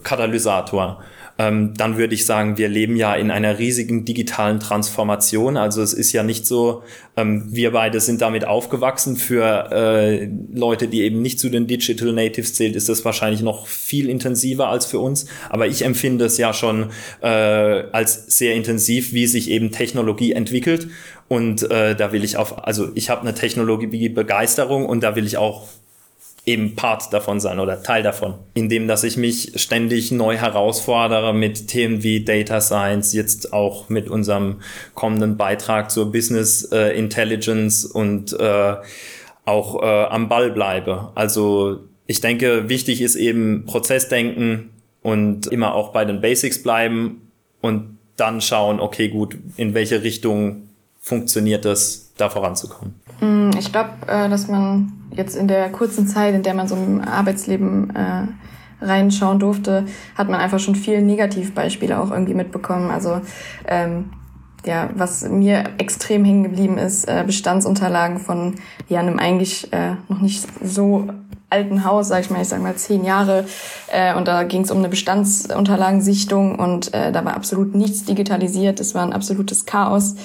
Katalysator 0.04 1.02
ähm, 1.40 1.74
dann 1.76 1.98
würde 1.98 2.16
ich 2.16 2.26
sagen, 2.26 2.58
wir 2.58 2.68
leben 2.68 2.96
ja 2.96 3.16
in 3.16 3.30
einer 3.30 3.60
riesigen 3.60 4.06
digitalen 4.06 4.60
Transformation. 4.60 5.56
Also 5.56 5.82
es 5.82 5.94
ist 5.94 6.12
ja 6.12 6.24
nicht 6.24 6.48
so, 6.48 6.84
ähm, 7.16 7.46
wir 7.50 7.72
beide 7.72 8.00
sind 8.00 8.22
damit 8.22 8.46
aufgewachsen. 8.46 9.18
Für 9.18 9.72
äh, 9.72 10.30
Leute, 10.54 10.88
die 10.88 11.02
eben 11.02 11.22
nicht 11.22 11.40
zu 11.40 11.50
den 11.50 11.68
Digital 11.68 12.12
Natives 12.14 12.56
zählt, 12.56 12.76
ist 12.76 12.90
das 12.90 13.06
wahrscheinlich 13.06 13.42
noch 13.42 13.68
viel 13.68 14.10
intensiver 14.10 14.70
als 14.70 14.86
für 14.88 15.00
uns. 15.00 15.28
Aber 15.50 15.68
ich 15.68 15.84
empfinde 15.84 16.26
es 16.26 16.38
ja 16.38 16.54
schon 16.54 16.90
äh, 17.22 17.28
als 17.28 18.38
sehr 18.38 18.56
intensiv, 18.56 19.14
wie 19.14 19.28
sich 19.28 19.50
eben 19.52 19.72
Technologie 19.72 20.32
entwickelt. 20.32 20.88
Und 21.28 21.70
äh, 21.70 21.96
da 21.96 22.12
will 22.14 22.24
ich 22.24 22.38
auf, 22.38 22.66
also 22.66 22.90
ich 22.96 23.10
habe 23.10 23.22
eine 23.22 23.36
Technologie-Begeisterung 23.36 24.86
und 24.86 25.04
da 25.04 25.16
will 25.16 25.26
ich 25.26 25.38
auch 25.38 25.68
eben 26.48 26.76
Part 26.76 27.12
davon 27.12 27.42
sein 27.42 27.60
oder 27.60 27.84
Teil 27.84 28.02
davon, 28.02 28.36
indem 28.54 28.88
dass 28.88 29.04
ich 29.04 29.18
mich 29.18 29.52
ständig 29.58 30.12
neu 30.12 30.38
herausfordere 30.38 31.34
mit 31.34 31.68
Themen 31.68 32.04
wie 32.04 32.24
Data 32.24 32.62
Science, 32.62 33.14
jetzt 33.14 33.52
auch 33.52 33.90
mit 33.90 34.10
unserem 34.10 34.62
kommenden 34.96 35.36
Beitrag 35.36 35.92
zur 35.92 36.12
Business 36.12 36.64
äh, 36.72 36.98
Intelligence 36.98 37.86
und 37.86 38.32
äh, 38.40 38.76
auch 39.44 39.84
äh, 39.84 39.86
am 39.86 40.30
Ball 40.30 40.50
bleibe. 40.50 41.12
Also 41.16 41.82
ich 42.06 42.22
denke, 42.22 42.70
wichtig 42.70 43.02
ist 43.02 43.18
eben 43.18 43.66
Prozessdenken 43.66 44.70
und 45.02 45.48
immer 45.48 45.76
auch 45.76 45.92
bei 45.92 46.06
den 46.06 46.22
Basics 46.22 46.64
bleiben 46.64 47.30
und 47.60 47.98
dann 48.16 48.40
schauen, 48.40 48.80
okay, 48.80 49.10
gut, 49.10 49.38
in 49.58 49.74
welche 49.74 50.02
Richtung 50.02 50.70
funktioniert 51.02 51.66
es, 51.66 52.14
da 52.18 52.30
voranzukommen. 52.30 52.96
Mm, 53.20 53.52
ich 53.58 53.72
glaube, 53.72 53.90
äh, 54.08 54.30
dass 54.30 54.48
man 54.48 54.94
jetzt 55.12 55.36
in 55.36 55.48
der 55.48 55.70
kurzen 55.72 56.08
Zeit, 56.08 56.34
in 56.34 56.44
der 56.44 56.54
man 56.54 56.68
so 56.68 56.76
im 56.76 57.02
Arbeitsleben 57.02 57.96
äh, 57.96 58.86
reinschauen 58.86 59.40
durfte, 59.40 59.86
hat 60.16 60.30
man 60.30 60.40
einfach 60.40 60.60
schon 60.60 60.76
viele 60.76 61.02
Negativbeispiele 61.02 62.00
auch 62.00 62.12
irgendwie 62.12 62.36
mitbekommen. 62.36 62.92
Also 62.92 63.22
ähm, 63.68 64.12
ja, 64.66 64.90
was 64.96 65.28
mir 65.28 65.64
extrem 65.78 66.26
hängen 66.26 66.44
geblieben 66.44 66.78
ist, 66.78 67.06
äh, 67.08 67.24
Bestandsunterlagen 67.26 68.20
von 68.20 68.56
ja 68.90 69.00
einem 69.00 69.18
eigentlich 69.18 69.72
äh, 69.74 69.96
noch 70.10 70.22
nicht 70.22 70.46
so 70.64 71.08
alten 71.50 71.86
Haus, 71.86 72.10
sag 72.10 72.22
ich 72.22 72.30
mal, 72.30 72.42
ich 72.42 72.50
sag 72.50 72.62
mal 72.62 72.76
zehn 72.76 73.06
Jahre, 73.06 73.46
äh, 73.92 74.14
und 74.16 74.28
da 74.28 74.44
ging 74.44 74.64
es 74.64 74.72
um 74.72 74.80
eine 74.80 74.90
Bestandsunterlagensichtung 74.90 76.60
und 76.60 76.94
äh, 76.94 77.12
da 77.12 77.24
war 77.24 77.36
absolut 77.36 77.74
nichts 77.74 78.04
digitalisiert, 78.04 78.80
es 78.80 78.94
war 78.94 79.04
ein 79.04 79.14
absolutes 79.14 79.66
Chaos. 79.66 80.16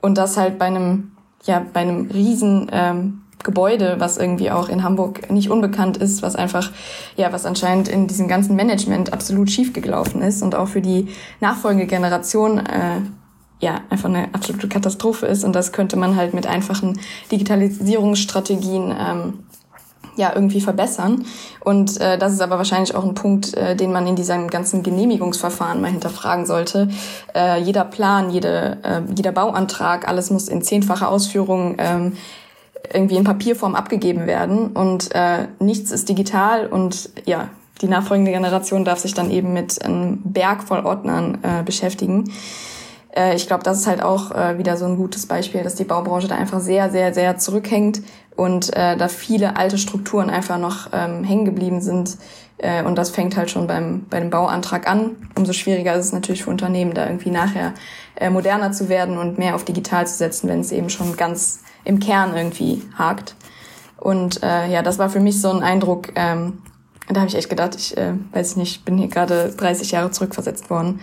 Und 0.00 0.16
das 0.16 0.38
halt 0.38 0.58
bei 0.58 0.64
einem 0.64 1.09
ja 1.44 1.64
bei 1.72 1.80
einem 1.80 2.10
riesen 2.10 2.68
ähm, 2.72 3.22
Gebäude, 3.42 3.96
was 3.98 4.18
irgendwie 4.18 4.50
auch 4.50 4.68
in 4.68 4.82
Hamburg 4.82 5.30
nicht 5.30 5.50
unbekannt 5.50 5.96
ist, 5.96 6.22
was 6.22 6.36
einfach, 6.36 6.70
ja, 7.16 7.32
was 7.32 7.46
anscheinend 7.46 7.88
in 7.88 8.06
diesem 8.06 8.28
ganzen 8.28 8.54
Management 8.56 9.12
absolut 9.12 9.50
schiefgelaufen 9.50 10.20
ist 10.22 10.42
und 10.42 10.54
auch 10.54 10.68
für 10.68 10.82
die 10.82 11.08
nachfolgende 11.40 11.86
Generation 11.86 12.58
äh, 12.58 13.00
ja 13.60 13.80
einfach 13.90 14.08
eine 14.08 14.34
absolute 14.34 14.68
Katastrophe 14.68 15.26
ist. 15.26 15.44
Und 15.44 15.54
das 15.54 15.72
könnte 15.72 15.96
man 15.96 16.16
halt 16.16 16.34
mit 16.34 16.46
einfachen 16.46 17.00
Digitalisierungsstrategien 17.30 18.94
ähm, 18.98 19.32
ja 20.20 20.32
irgendwie 20.34 20.60
verbessern. 20.60 21.24
Und 21.60 22.00
äh, 22.00 22.18
das 22.18 22.32
ist 22.32 22.40
aber 22.40 22.58
wahrscheinlich 22.58 22.94
auch 22.94 23.04
ein 23.04 23.14
Punkt, 23.14 23.54
äh, 23.54 23.74
den 23.74 23.92
man 23.92 24.06
in 24.06 24.16
diesem 24.16 24.48
ganzen 24.48 24.82
Genehmigungsverfahren 24.82 25.80
mal 25.80 25.90
hinterfragen 25.90 26.46
sollte. 26.46 26.88
Äh, 27.34 27.60
jeder 27.62 27.84
Plan, 27.84 28.30
jede, 28.30 28.78
äh, 28.82 29.00
jeder 29.16 29.32
Bauantrag, 29.32 30.06
alles 30.06 30.30
muss 30.30 30.48
in 30.48 30.62
zehnfacher 30.62 31.08
Ausführung 31.08 31.74
ähm, 31.78 32.12
irgendwie 32.92 33.16
in 33.16 33.24
Papierform 33.24 33.74
abgegeben 33.74 34.26
werden 34.26 34.68
und 34.68 35.14
äh, 35.14 35.46
nichts 35.58 35.90
ist 35.90 36.08
digital 36.08 36.66
und 36.66 37.10
ja, 37.24 37.48
die 37.80 37.88
nachfolgende 37.88 38.32
Generation 38.32 38.84
darf 38.84 38.98
sich 38.98 39.14
dann 39.14 39.30
eben 39.30 39.52
mit 39.52 39.82
einem 39.84 40.20
Berg 40.24 40.62
voll 40.62 40.84
Ordnern 40.84 41.38
äh, 41.42 41.62
beschäftigen. 41.62 42.30
Äh, 43.14 43.34
ich 43.36 43.46
glaube, 43.46 43.62
das 43.62 43.78
ist 43.78 43.86
halt 43.86 44.02
auch 44.02 44.30
äh, 44.30 44.58
wieder 44.58 44.76
so 44.76 44.86
ein 44.86 44.96
gutes 44.96 45.26
Beispiel, 45.26 45.62
dass 45.62 45.74
die 45.74 45.84
Baubranche 45.84 46.28
da 46.28 46.36
einfach 46.36 46.60
sehr, 46.60 46.90
sehr, 46.90 47.14
sehr 47.14 47.38
zurückhängt 47.38 48.02
und 48.36 48.74
äh, 48.76 48.96
da 48.96 49.08
viele 49.08 49.56
alte 49.56 49.78
Strukturen 49.78 50.30
einfach 50.30 50.58
noch 50.58 50.88
ähm, 50.92 51.24
hängen 51.24 51.44
geblieben 51.44 51.80
sind. 51.80 52.16
Äh, 52.58 52.84
und 52.84 52.96
das 52.96 53.10
fängt 53.10 53.36
halt 53.36 53.50
schon 53.50 53.66
beim, 53.66 54.06
bei 54.08 54.20
dem 54.20 54.30
Bauantrag 54.30 54.88
an. 54.88 55.16
Umso 55.34 55.52
schwieriger 55.52 55.94
ist 55.94 56.06
es 56.06 56.12
natürlich 56.12 56.44
für 56.44 56.50
Unternehmen, 56.50 56.94
da 56.94 57.06
irgendwie 57.06 57.30
nachher 57.30 57.74
äh, 58.16 58.30
moderner 58.30 58.72
zu 58.72 58.88
werden 58.88 59.18
und 59.18 59.38
mehr 59.38 59.54
auf 59.54 59.64
digital 59.64 60.06
zu 60.06 60.16
setzen, 60.16 60.48
wenn 60.48 60.60
es 60.60 60.72
eben 60.72 60.90
schon 60.90 61.16
ganz 61.16 61.60
im 61.84 61.98
Kern 62.00 62.36
irgendwie 62.36 62.82
hakt. 62.96 63.34
Und 63.98 64.42
äh, 64.42 64.70
ja, 64.70 64.82
das 64.82 64.98
war 64.98 65.10
für 65.10 65.20
mich 65.20 65.40
so 65.40 65.50
ein 65.50 65.62
Eindruck, 65.62 66.08
ähm, 66.14 66.62
da 67.08 67.20
habe 67.20 67.28
ich 67.28 67.36
echt 67.36 67.50
gedacht, 67.50 67.74
ich 67.74 67.96
äh, 67.96 68.14
weiß 68.32 68.56
nicht, 68.56 68.84
bin 68.84 68.96
hier 68.96 69.08
gerade 69.08 69.52
30 69.56 69.90
Jahre 69.90 70.10
zurückversetzt 70.10 70.70
worden. 70.70 71.00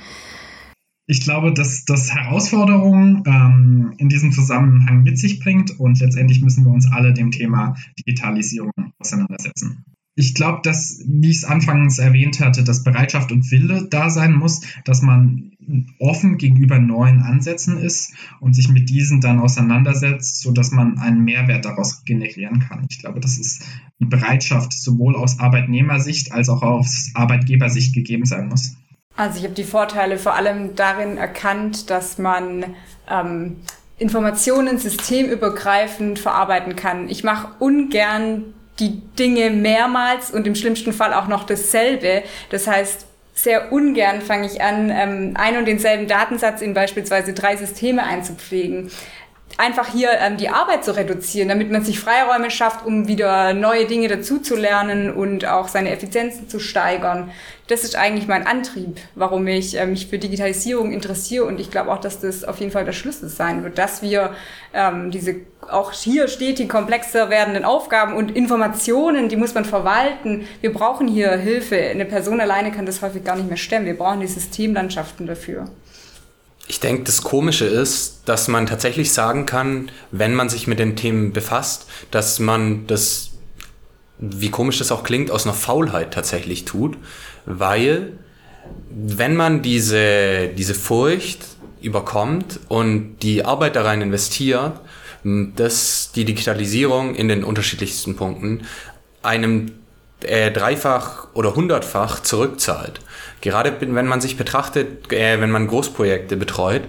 Ich 1.10 1.22
glaube, 1.22 1.54
dass 1.54 1.86
das 1.86 2.14
Herausforderungen 2.14 3.24
ähm, 3.26 3.94
in 3.98 4.10
diesem 4.10 4.34
Zusammenhang 4.34 5.04
mit 5.04 5.18
sich 5.18 5.40
bringt 5.40 5.80
und 5.80 6.00
letztendlich 6.02 6.42
müssen 6.42 6.66
wir 6.66 6.72
uns 6.74 6.86
alle 6.92 7.14
dem 7.14 7.32
Thema 7.32 7.76
Digitalisierung 7.98 8.74
auseinandersetzen. 9.00 9.86
Ich 10.16 10.34
glaube, 10.34 10.60
dass, 10.64 11.00
wie 11.08 11.30
ich 11.30 11.38
es 11.38 11.46
anfangs 11.46 12.00
erwähnt 12.00 12.42
hatte, 12.42 12.64
dass 12.64 12.84
Bereitschaft 12.84 13.32
und 13.32 13.50
Wille 13.52 13.88
da 13.90 14.10
sein 14.10 14.34
muss, 14.34 14.62
dass 14.84 15.02
man 15.02 15.52
offen 16.00 16.38
gegenüber 16.38 16.80
neuen 16.80 17.20
Ansätzen 17.20 17.78
ist 17.78 18.14
und 18.42 18.56
sich 18.56 18.68
mit 18.68 18.90
diesen 18.90 19.22
dann 19.22 19.40
auseinandersetzt, 19.40 20.42
sodass 20.42 20.72
man 20.72 20.98
einen 20.98 21.24
Mehrwert 21.24 21.66
daraus 21.66 22.04
generieren 22.04 22.60
kann. 22.60 22.86
Ich 22.90 23.00
glaube, 23.00 23.20
das 23.22 23.38
ist 23.38 23.64
die 24.00 24.06
Bereitschaft 24.06 24.74
sowohl 24.74 25.16
aus 25.16 25.40
Arbeitnehmersicht 25.40 26.34
als 26.34 26.50
auch 26.50 26.64
aus 26.64 27.12
Arbeitgebersicht 27.14 27.94
gegeben 27.94 28.26
sein 28.26 28.50
muss. 28.50 28.76
Also 29.18 29.40
ich 29.40 29.44
habe 29.44 29.56
die 29.56 29.64
Vorteile 29.64 30.20
vor 30.20 30.36
allem 30.36 30.76
darin 30.76 31.18
erkannt, 31.18 31.90
dass 31.90 32.20
man 32.20 32.76
ähm, 33.10 33.58
Informationen 33.98 34.78
systemübergreifend 34.78 36.20
verarbeiten 36.20 36.76
kann. 36.76 37.10
Ich 37.10 37.24
mache 37.24 37.50
ungern 37.58 38.54
die 38.80 39.02
Dinge 39.18 39.50
mehrmals 39.50 40.30
und 40.30 40.46
im 40.46 40.54
schlimmsten 40.54 40.94
Fall 40.94 41.16
auch 41.16 41.28
noch 41.28 41.46
dasselbe. 41.46 42.22
Das 42.52 42.68
heißt, 42.68 43.08
sehr 43.34 43.72
ungern 43.72 44.22
fange 44.22 44.46
ich 44.46 44.62
an, 44.62 44.92
ähm, 44.92 45.34
ein 45.36 45.58
und 45.58 45.66
denselben 45.66 46.08
Datensatz 46.08 46.62
in 46.62 46.76
beispielsweise 46.76 47.34
drei 47.34 47.56
Systeme 47.58 48.04
einzupflegen 48.04 48.92
einfach 49.58 49.92
hier 49.92 50.10
ähm, 50.20 50.38
die 50.38 50.50
Arbeit 50.50 50.86
zu 50.86 50.96
reduzieren, 50.96 51.50
damit 51.50 51.72
man 51.72 51.84
sich 51.84 52.00
Freiräume 52.00 52.52
schafft, 52.52 52.86
um 52.86 53.08
wieder 53.08 53.54
neue 53.54 53.86
Dinge 53.86 54.08
dazuzulernen 54.08 55.12
und 55.12 55.46
auch 55.46 55.68
seine 55.68 55.92
Effizienzen 55.92 56.48
zu 56.48 56.60
steigern. 56.60 57.32
Das 57.68 57.84
ist 57.84 57.96
eigentlich 57.96 58.28
mein 58.28 58.48
Antrieb, 58.48 58.98
warum 59.16 59.46
ich 59.48 59.78
äh, 59.78 59.86
mich 59.86 60.08
für 60.08 60.20
Digitalisierung 60.20 60.92
interessiere 60.94 61.46
und 61.46 61.60
ich 61.60 61.72
glaube 61.72 61.92
auch, 61.92 62.00
dass 62.00 62.20
das 62.20 62.44
auf 62.44 62.60
jeden 62.60 62.72
Fall 62.72 62.86
der 62.86 62.94
Schlüssel 62.94 63.30
sein 63.30 63.64
wird, 63.64 63.78
dass 63.78 64.02
wir 64.02 64.36
ähm, 64.74 65.12
diese 65.12 65.36
auch 65.70 65.92
hier 65.92 66.28
stetig 66.30 66.70
komplexer 66.70 67.30
werdenden 67.30 67.66
Aufgaben 67.66 68.14
und 68.14 68.36
Informationen, 68.36 69.28
die 69.28 69.36
muss 69.36 69.54
man 69.54 69.66
verwalten. 69.66 70.48
Wir 70.62 70.72
brauchen 70.72 71.10
hier 71.10 71.32
Hilfe. 71.32 71.78
Eine 71.78 72.06
Person 72.06 72.40
alleine 72.40 72.72
kann 72.72 72.86
das 72.86 73.02
häufig 73.02 73.24
gar 73.26 73.36
nicht 73.36 73.50
mehr 73.50 73.58
stemmen. 73.58 73.86
Wir 73.86 73.98
brauchen 73.98 74.22
die 74.22 74.28
Systemlandschaften 74.28 75.28
dafür. 75.28 75.66
Ich 76.68 76.80
denke, 76.80 77.04
das 77.04 77.22
Komische 77.22 77.66
ist, 77.66 78.24
dass 78.26 78.48
man 78.48 78.66
tatsächlich 78.66 79.14
sagen 79.14 79.46
kann, 79.46 79.90
wenn 80.12 80.36
man 80.36 80.50
sich 80.50 80.68
mit 80.68 80.80
den 80.80 80.96
Themen 80.96 81.32
befasst, 81.32 81.88
dass 82.12 82.40
man 82.40 82.88
das, 82.88 83.32
wie 84.20 84.52
komisch 84.52 84.78
das 84.78 84.92
auch 84.92 85.04
klingt, 85.04 85.32
aus 85.32 85.46
einer 85.46 85.54
Faulheit 85.54 86.14
tatsächlich 86.14 86.66
tut, 86.66 86.98
weil 87.46 88.14
wenn 88.90 89.36
man 89.38 89.62
diese, 89.62 90.50
diese 90.50 90.76
Furcht 90.76 91.40
überkommt 91.82 92.60
und 92.68 93.18
die 93.20 93.46
Arbeit 93.46 93.78
da 93.78 93.84
rein 93.84 94.02
investiert, 94.02 94.82
dass 95.24 96.12
die 96.14 96.26
Digitalisierung 96.26 97.16
in 97.16 97.28
den 97.28 97.44
unterschiedlichsten 97.44 98.16
Punkten 98.16 98.64
einem 99.24 99.72
äh, 100.22 100.52
dreifach 100.52 101.28
oder 101.34 101.56
hundertfach 101.56 102.22
zurückzahlt. 102.22 103.02
Gerade 103.42 103.74
wenn 103.80 104.08
man 104.08 104.22
sich 104.22 104.38
betrachtet, 104.38 105.12
äh, 105.12 105.40
wenn 105.40 105.52
man 105.52 105.68
Großprojekte 105.68 106.38
betreut, 106.38 106.84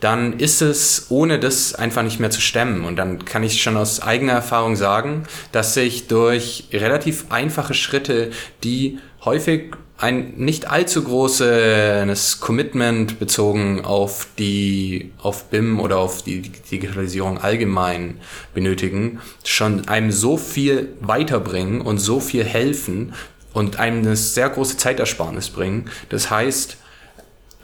dann 0.00 0.38
ist 0.38 0.60
es 0.60 1.06
ohne 1.08 1.38
das 1.38 1.74
einfach 1.74 2.02
nicht 2.02 2.20
mehr 2.20 2.30
zu 2.30 2.40
stemmen. 2.40 2.84
Und 2.84 2.96
dann 2.96 3.24
kann 3.24 3.42
ich 3.42 3.62
schon 3.62 3.76
aus 3.76 4.02
eigener 4.02 4.34
Erfahrung 4.34 4.76
sagen, 4.76 5.24
dass 5.52 5.74
sich 5.74 6.08
durch 6.08 6.68
relativ 6.72 7.26
einfache 7.30 7.74
Schritte, 7.74 8.30
die 8.62 8.98
häufig 9.24 9.74
ein 9.96 10.34
nicht 10.36 10.70
allzu 10.70 11.04
großes 11.04 12.40
Commitment 12.40 13.18
bezogen 13.18 13.84
auf 13.84 14.26
die, 14.38 15.12
auf 15.18 15.44
BIM 15.44 15.80
oder 15.80 15.98
auf 15.98 16.22
die 16.22 16.42
Digitalisierung 16.42 17.38
allgemein 17.38 18.18
benötigen, 18.54 19.20
schon 19.44 19.88
einem 19.88 20.10
so 20.10 20.36
viel 20.36 20.94
weiterbringen 21.00 21.80
und 21.80 21.98
so 21.98 22.18
viel 22.18 22.44
helfen 22.44 23.14
und 23.52 23.78
einem 23.78 23.98
eine 23.98 24.16
sehr 24.16 24.50
große 24.50 24.76
Zeitersparnis 24.76 25.48
bringen. 25.50 25.84
Das 26.08 26.28
heißt, 26.28 26.76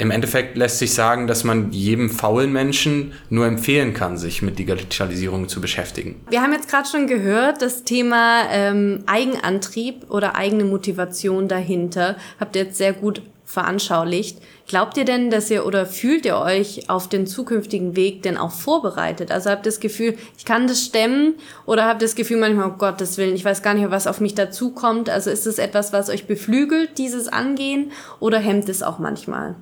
im 0.00 0.10
Endeffekt 0.10 0.56
lässt 0.56 0.78
sich 0.78 0.94
sagen, 0.94 1.26
dass 1.26 1.44
man 1.44 1.72
jedem 1.72 2.08
faulen 2.08 2.52
Menschen 2.52 3.12
nur 3.28 3.46
empfehlen 3.46 3.92
kann, 3.92 4.16
sich 4.16 4.40
mit 4.40 4.58
Digitalisierung 4.58 5.48
zu 5.48 5.60
beschäftigen. 5.60 6.24
Wir 6.30 6.40
haben 6.40 6.54
jetzt 6.54 6.70
gerade 6.70 6.88
schon 6.88 7.06
gehört, 7.06 7.60
das 7.60 7.84
Thema 7.84 8.44
ähm, 8.50 9.04
Eigenantrieb 9.06 10.10
oder 10.10 10.36
eigene 10.36 10.64
Motivation 10.64 11.48
dahinter 11.48 12.16
habt 12.38 12.56
ihr 12.56 12.64
jetzt 12.64 12.78
sehr 12.78 12.94
gut 12.94 13.20
veranschaulicht. 13.44 14.38
Glaubt 14.68 14.96
ihr 14.96 15.04
denn, 15.04 15.30
dass 15.30 15.50
ihr 15.50 15.66
oder 15.66 15.84
fühlt 15.84 16.24
ihr 16.24 16.38
euch 16.38 16.88
auf 16.88 17.08
den 17.08 17.26
zukünftigen 17.26 17.96
Weg 17.96 18.22
denn 18.22 18.36
auch 18.36 18.52
vorbereitet? 18.52 19.32
Also 19.32 19.50
habt 19.50 19.66
ihr 19.66 19.70
das 19.70 19.80
Gefühl, 19.80 20.16
ich 20.38 20.44
kann 20.44 20.68
das 20.68 20.84
stemmen 20.84 21.34
oder 21.66 21.86
habt 21.86 22.00
ihr 22.00 22.06
das 22.06 22.14
Gefühl 22.14 22.38
manchmal, 22.38 22.70
oh 22.70 22.78
Gottes 22.78 23.18
Willen, 23.18 23.34
ich 23.34 23.44
weiß 23.44 23.62
gar 23.62 23.74
nicht, 23.74 23.90
was 23.90 24.06
auf 24.06 24.20
mich 24.20 24.36
dazukommt? 24.36 25.10
Also 25.10 25.30
ist 25.30 25.46
es 25.46 25.58
etwas, 25.58 25.92
was 25.92 26.08
euch 26.08 26.26
beflügelt, 26.26 26.96
dieses 26.96 27.28
Angehen 27.28 27.90
oder 28.20 28.38
hemmt 28.38 28.68
es 28.68 28.82
auch 28.84 29.00
manchmal? 29.00 29.56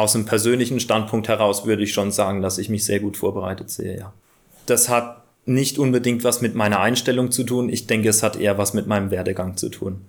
Aus 0.00 0.14
einem 0.14 0.24
persönlichen 0.24 0.80
Standpunkt 0.80 1.28
heraus 1.28 1.66
würde 1.66 1.82
ich 1.82 1.92
schon 1.92 2.10
sagen, 2.10 2.40
dass 2.40 2.56
ich 2.56 2.70
mich 2.70 2.86
sehr 2.86 3.00
gut 3.00 3.18
vorbereitet 3.18 3.68
sehe, 3.68 3.98
ja. 3.98 4.12
Das 4.64 4.88
hat 4.88 5.24
nicht 5.44 5.78
unbedingt 5.78 6.24
was 6.24 6.40
mit 6.40 6.54
meiner 6.54 6.80
Einstellung 6.80 7.30
zu 7.30 7.44
tun. 7.44 7.68
Ich 7.68 7.86
denke, 7.86 8.08
es 8.08 8.22
hat 8.22 8.36
eher 8.40 8.56
was 8.56 8.72
mit 8.72 8.86
meinem 8.86 9.10
Werdegang 9.10 9.58
zu 9.58 9.68
tun. 9.68 10.00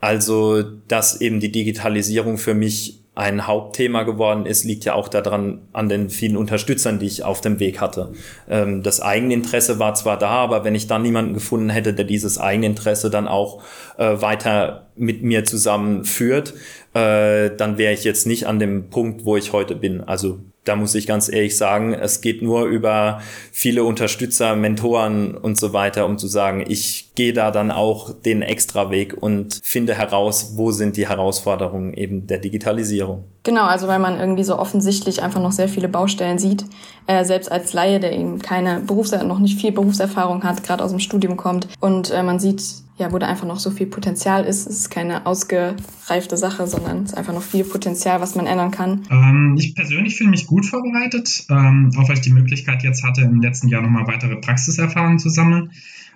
Also, 0.00 0.62
dass 0.88 1.20
eben 1.20 1.40
die 1.40 1.52
Digitalisierung 1.52 2.38
für 2.38 2.54
mich 2.54 3.00
ein 3.14 3.46
Hauptthema 3.46 4.02
geworden 4.02 4.46
ist, 4.46 4.64
liegt 4.64 4.84
ja 4.86 4.94
auch 4.94 5.08
daran 5.08 5.60
an 5.72 5.90
den 5.90 6.08
vielen 6.08 6.36
Unterstützern, 6.36 6.98
die 6.98 7.06
ich 7.06 7.22
auf 7.22 7.42
dem 7.42 7.60
Weg 7.60 7.82
hatte. 7.82 8.12
Ähm, 8.48 8.82
das 8.82 9.00
Eigeninteresse 9.00 9.78
war 9.78 9.94
zwar 9.94 10.18
da, 10.18 10.30
aber 10.30 10.64
wenn 10.64 10.74
ich 10.74 10.86
dann 10.86 11.02
niemanden 11.02 11.34
gefunden 11.34 11.68
hätte, 11.68 11.92
der 11.92 12.06
dieses 12.06 12.38
Eigeninteresse 12.38 13.10
dann 13.10 13.28
auch 13.28 13.62
äh, 13.98 14.20
weiter 14.20 14.86
mit 14.96 15.22
mir 15.22 15.44
zusammenführt, 15.44 16.54
äh, 16.94 17.50
dann 17.56 17.78
wäre 17.78 17.92
ich 17.92 18.04
jetzt 18.04 18.26
nicht 18.26 18.46
an 18.46 18.58
dem 18.58 18.90
Punkt, 18.90 19.24
wo 19.24 19.36
ich 19.36 19.52
heute 19.52 19.74
bin. 19.74 20.00
Also 20.00 20.38
da 20.64 20.76
muss 20.76 20.94
ich 20.94 21.06
ganz 21.06 21.30
ehrlich 21.30 21.56
sagen, 21.56 21.92
es 21.92 22.20
geht 22.20 22.40
nur 22.40 22.64
über 22.64 23.20
viele 23.52 23.84
Unterstützer, 23.84 24.56
Mentoren 24.56 25.36
und 25.36 25.58
so 25.58 25.72
weiter, 25.72 26.06
um 26.06 26.18
zu 26.18 26.26
sagen, 26.26 26.64
ich 26.66 27.12
gehe 27.14 27.32
da 27.32 27.50
dann 27.50 27.70
auch 27.70 28.12
den 28.12 28.42
extra 28.42 28.90
Weg 28.90 29.14
und 29.20 29.60
finde 29.62 29.94
heraus, 29.94 30.52
wo 30.56 30.72
sind 30.72 30.96
die 30.96 31.08
Herausforderungen 31.08 31.92
eben 31.92 32.26
der 32.26 32.38
Digitalisierung. 32.38 33.24
Genau, 33.42 33.66
also 33.66 33.88
weil 33.88 33.98
man 33.98 34.18
irgendwie 34.18 34.44
so 34.44 34.58
offensichtlich 34.58 35.22
einfach 35.22 35.40
noch 35.40 35.52
sehr 35.52 35.68
viele 35.68 35.88
Baustellen 35.88 36.38
sieht, 36.38 36.64
äh, 37.06 37.24
selbst 37.24 37.52
als 37.52 37.74
Laie, 37.74 38.00
der 38.00 38.12
eben 38.12 38.38
keine 38.38 38.80
Berufs 38.80 39.12
noch 39.12 39.38
nicht 39.38 39.60
viel 39.60 39.70
Berufserfahrung 39.72 40.44
hat, 40.44 40.64
gerade 40.64 40.82
aus 40.82 40.90
dem 40.90 41.00
Studium 41.00 41.36
kommt 41.36 41.68
und 41.80 42.10
äh, 42.10 42.22
man 42.22 42.40
sieht 42.40 42.62
ja, 42.96 43.12
wo 43.12 43.18
da 43.18 43.26
einfach 43.26 43.46
noch 43.46 43.58
so 43.58 43.70
viel 43.70 43.86
Potenzial 43.86 44.44
ist. 44.44 44.68
Es 44.68 44.78
ist 44.78 44.90
keine 44.90 45.26
ausgereifte 45.26 46.36
Sache, 46.36 46.66
sondern 46.66 47.02
es 47.02 47.10
ist 47.10 47.18
einfach 47.18 47.34
noch 47.34 47.42
viel 47.42 47.64
Potenzial, 47.64 48.20
was 48.20 48.36
man 48.36 48.46
ändern 48.46 48.70
kann. 48.70 49.02
Ähm, 49.10 49.56
ich 49.58 49.74
persönlich 49.74 50.16
fühle 50.16 50.30
mich 50.30 50.46
gut 50.46 50.64
vorbereitet, 50.64 51.46
ähm, 51.50 51.90
auch 51.96 52.08
weil 52.08 52.16
ich 52.16 52.22
die 52.22 52.32
Möglichkeit 52.32 52.82
jetzt 52.84 53.02
hatte, 53.02 53.22
im 53.22 53.40
letzten 53.40 53.68
Jahr 53.68 53.82
nochmal 53.82 54.06
weitere 54.06 54.36
Praxiserfahrungen 54.36 55.18
zu 55.18 55.28
sammeln. 55.28 55.72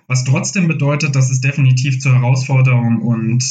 Was 0.07 0.23
trotzdem 0.23 0.67
bedeutet, 0.67 1.15
dass 1.15 1.29
es 1.29 1.41
definitiv 1.41 1.99
zur 1.99 2.15
Herausforderung 2.15 3.01
und 3.01 3.43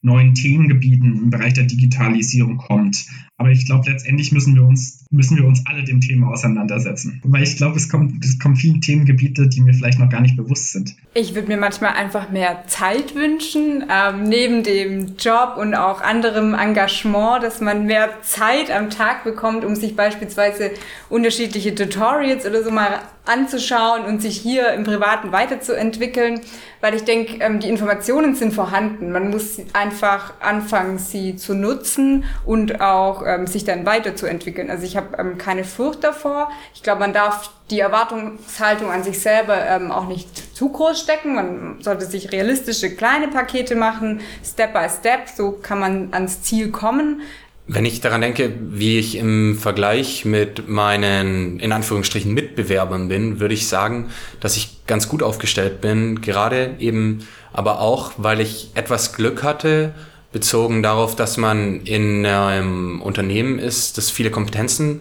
neuen 0.00 0.34
Themengebieten 0.34 1.18
im 1.18 1.30
Bereich 1.30 1.54
der 1.54 1.64
Digitalisierung 1.64 2.56
kommt. 2.56 3.06
Aber 3.40 3.50
ich 3.50 3.66
glaube, 3.66 3.88
letztendlich 3.88 4.32
müssen 4.32 4.56
wir 4.56 4.64
uns, 4.64 5.04
müssen 5.10 5.36
wir 5.36 5.44
uns 5.44 5.62
alle 5.66 5.84
dem 5.84 6.00
Thema 6.00 6.32
auseinandersetzen. 6.32 7.22
Weil 7.24 7.44
ich 7.44 7.56
glaube, 7.56 7.76
es 7.76 7.88
kommt, 7.88 8.24
es 8.24 8.36
kommen 8.40 8.56
viele 8.56 8.80
Themengebiete, 8.80 9.48
die 9.48 9.60
mir 9.60 9.72
vielleicht 9.72 10.00
noch 10.00 10.10
gar 10.10 10.20
nicht 10.20 10.36
bewusst 10.36 10.72
sind. 10.72 10.96
Ich 11.14 11.36
würde 11.36 11.46
mir 11.46 11.56
manchmal 11.56 11.92
einfach 11.92 12.30
mehr 12.30 12.64
Zeit 12.66 13.14
wünschen, 13.14 13.84
ähm, 13.88 14.24
neben 14.24 14.64
dem 14.64 15.16
Job 15.18 15.56
und 15.56 15.76
auch 15.76 16.00
anderem 16.00 16.52
Engagement, 16.52 17.44
dass 17.44 17.60
man 17.60 17.86
mehr 17.86 18.10
Zeit 18.22 18.72
am 18.72 18.90
Tag 18.90 19.22
bekommt, 19.22 19.64
um 19.64 19.76
sich 19.76 19.94
beispielsweise 19.94 20.72
unterschiedliche 21.08 21.76
Tutorials 21.76 22.44
oder 22.44 22.64
so 22.64 22.72
mal 22.72 23.02
anzuschauen 23.28 24.04
und 24.04 24.22
sich 24.22 24.38
hier 24.38 24.72
im 24.72 24.84
Privaten 24.84 25.32
weiterzuentwickeln, 25.32 26.40
weil 26.80 26.94
ich 26.94 27.04
denke, 27.04 27.36
ähm, 27.40 27.60
die 27.60 27.68
Informationen 27.68 28.34
sind 28.34 28.54
vorhanden. 28.54 29.12
Man 29.12 29.30
muss 29.30 29.58
einfach 29.74 30.34
anfangen, 30.40 30.98
sie 30.98 31.36
zu 31.36 31.54
nutzen 31.54 32.24
und 32.46 32.80
auch 32.80 33.22
ähm, 33.28 33.46
sich 33.46 33.64
dann 33.64 33.86
weiterzuentwickeln. 33.86 34.70
Also 34.70 34.84
ich 34.84 34.96
habe 34.96 35.16
ähm, 35.18 35.38
keine 35.38 35.64
Furcht 35.64 36.02
davor. 36.02 36.50
Ich 36.74 36.82
glaube, 36.82 37.00
man 37.00 37.12
darf 37.12 37.50
die 37.70 37.80
Erwartungshaltung 37.80 38.90
an 38.90 39.04
sich 39.04 39.20
selber 39.20 39.56
ähm, 39.66 39.92
auch 39.92 40.08
nicht 40.08 40.56
zu 40.56 40.70
groß 40.70 40.98
stecken. 40.98 41.34
Man 41.34 41.76
sollte 41.80 42.06
sich 42.06 42.32
realistische 42.32 42.94
kleine 42.94 43.28
Pakete 43.28 43.76
machen, 43.76 44.20
Step 44.44 44.72
by 44.72 44.88
Step. 44.88 45.28
So 45.34 45.52
kann 45.52 45.78
man 45.78 46.08
ans 46.12 46.42
Ziel 46.42 46.70
kommen. 46.70 47.22
Wenn 47.70 47.84
ich 47.84 48.00
daran 48.00 48.22
denke, 48.22 48.54
wie 48.58 48.98
ich 48.98 49.18
im 49.18 49.58
Vergleich 49.58 50.24
mit 50.24 50.70
meinen, 50.70 51.60
in 51.60 51.70
Anführungsstrichen, 51.70 52.32
Mitbewerbern 52.32 53.08
bin, 53.08 53.40
würde 53.40 53.52
ich 53.52 53.68
sagen, 53.68 54.08
dass 54.40 54.56
ich 54.56 54.86
ganz 54.86 55.06
gut 55.10 55.22
aufgestellt 55.22 55.82
bin. 55.82 56.22
Gerade 56.22 56.76
eben, 56.78 57.28
aber 57.52 57.80
auch, 57.80 58.12
weil 58.16 58.40
ich 58.40 58.70
etwas 58.74 59.12
Glück 59.12 59.42
hatte, 59.42 59.92
bezogen 60.30 60.82
darauf, 60.82 61.16
dass 61.16 61.38
man 61.38 61.80
in 61.80 62.26
einem 62.26 63.00
Unternehmen 63.00 63.58
ist, 63.58 63.96
das 63.96 64.10
viele 64.10 64.30
Kompetenzen 64.30 65.00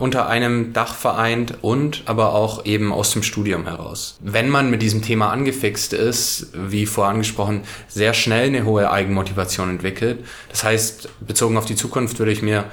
unter 0.00 0.28
einem 0.28 0.72
Dach 0.72 0.94
vereint 0.94 1.62
und 1.62 2.02
aber 2.06 2.34
auch 2.34 2.64
eben 2.64 2.92
aus 2.92 3.12
dem 3.12 3.22
Studium 3.22 3.66
heraus. 3.66 4.18
Wenn 4.20 4.48
man 4.48 4.70
mit 4.70 4.82
diesem 4.82 5.02
Thema 5.02 5.30
angefixt 5.30 5.92
ist, 5.92 6.48
wie 6.54 6.86
vorher 6.86 7.12
angesprochen, 7.12 7.62
sehr 7.88 8.14
schnell 8.14 8.48
eine 8.48 8.64
hohe 8.64 8.90
Eigenmotivation 8.90 9.70
entwickelt. 9.70 10.24
Das 10.48 10.64
heißt, 10.64 11.08
bezogen 11.20 11.56
auf 11.56 11.66
die 11.66 11.76
Zukunft 11.76 12.18
würde 12.18 12.32
ich 12.32 12.42
mir 12.42 12.64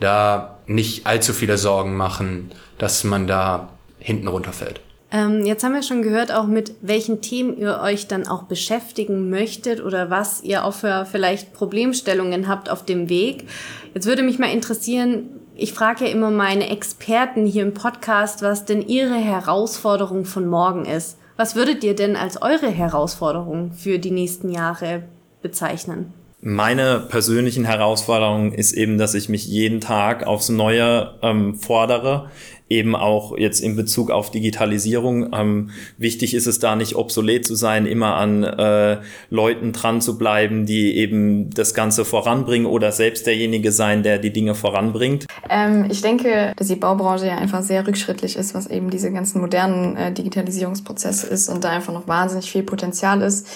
da 0.00 0.58
nicht 0.66 1.06
allzu 1.06 1.34
viele 1.34 1.58
Sorgen 1.58 1.96
machen, 1.96 2.52
dass 2.78 3.04
man 3.04 3.26
da 3.26 3.68
hinten 3.98 4.28
runterfällt. 4.28 4.80
Ähm, 5.12 5.44
jetzt 5.44 5.62
haben 5.62 5.74
wir 5.74 5.82
schon 5.82 6.00
gehört, 6.00 6.32
auch 6.32 6.46
mit 6.46 6.72
welchen 6.80 7.20
Themen 7.20 7.58
ihr 7.58 7.80
euch 7.82 8.08
dann 8.08 8.26
auch 8.26 8.44
beschäftigen 8.44 9.28
möchtet 9.28 9.84
oder 9.84 10.08
was 10.08 10.42
ihr 10.42 10.64
auch 10.64 10.72
für 10.72 11.04
vielleicht 11.04 11.52
Problemstellungen 11.52 12.48
habt 12.48 12.70
auf 12.70 12.84
dem 12.84 13.10
Weg. 13.10 13.46
Jetzt 13.94 14.06
würde 14.06 14.22
mich 14.22 14.38
mal 14.38 14.50
interessieren, 14.50 15.24
ich 15.54 15.74
frage 15.74 16.06
ja 16.06 16.10
immer 16.10 16.30
meine 16.30 16.70
Experten 16.70 17.44
hier 17.44 17.62
im 17.62 17.74
Podcast, 17.74 18.40
was 18.40 18.64
denn 18.64 18.80
ihre 18.80 19.16
Herausforderung 19.16 20.24
von 20.24 20.46
morgen 20.46 20.86
ist. 20.86 21.18
Was 21.36 21.56
würdet 21.56 21.84
ihr 21.84 21.94
denn 21.94 22.16
als 22.16 22.40
eure 22.40 22.70
Herausforderung 22.70 23.72
für 23.72 23.98
die 23.98 24.10
nächsten 24.10 24.50
Jahre 24.50 25.02
bezeichnen? 25.42 26.14
Meine 26.40 26.98
persönlichen 26.98 27.64
Herausforderung 27.64 28.52
ist 28.52 28.72
eben, 28.72 28.98
dass 28.98 29.14
ich 29.14 29.28
mich 29.28 29.46
jeden 29.46 29.80
Tag 29.80 30.26
aufs 30.26 30.48
Neue 30.48 31.14
ähm, 31.22 31.54
fordere, 31.54 32.30
eben 32.68 32.96
auch 32.96 33.36
jetzt 33.36 33.60
in 33.60 33.76
Bezug 33.76 34.10
auf 34.10 34.30
Digitalisierung. 34.30 35.32
Ähm, 35.34 35.70
wichtig 35.98 36.34
ist 36.34 36.46
es 36.46 36.58
da 36.58 36.76
nicht 36.76 36.96
obsolet 36.96 37.46
zu 37.46 37.54
sein, 37.54 37.86
immer 37.86 38.16
an 38.16 38.44
äh, 38.44 38.98
Leuten 39.30 39.72
dran 39.72 40.00
zu 40.00 40.18
bleiben, 40.18 40.66
die 40.66 40.96
eben 40.96 41.50
das 41.50 41.74
Ganze 41.74 42.04
voranbringen 42.04 42.66
oder 42.66 42.92
selbst 42.92 43.26
derjenige 43.26 43.72
sein, 43.72 44.02
der 44.02 44.18
die 44.18 44.32
Dinge 44.32 44.54
voranbringt. 44.54 45.26
Ähm, 45.50 45.86
ich 45.90 46.00
denke, 46.00 46.52
dass 46.56 46.68
die 46.68 46.76
Baubranche 46.76 47.26
ja 47.26 47.36
einfach 47.36 47.62
sehr 47.62 47.86
rückschrittlich 47.86 48.36
ist, 48.36 48.54
was 48.54 48.66
eben 48.66 48.90
diese 48.90 49.12
ganzen 49.12 49.40
modernen 49.40 49.96
äh, 49.96 50.12
Digitalisierungsprozesse 50.12 51.26
ist 51.26 51.48
und 51.48 51.64
da 51.64 51.70
einfach 51.70 51.92
noch 51.92 52.08
wahnsinnig 52.08 52.50
viel 52.50 52.62
Potenzial 52.62 53.22
ist. 53.22 53.46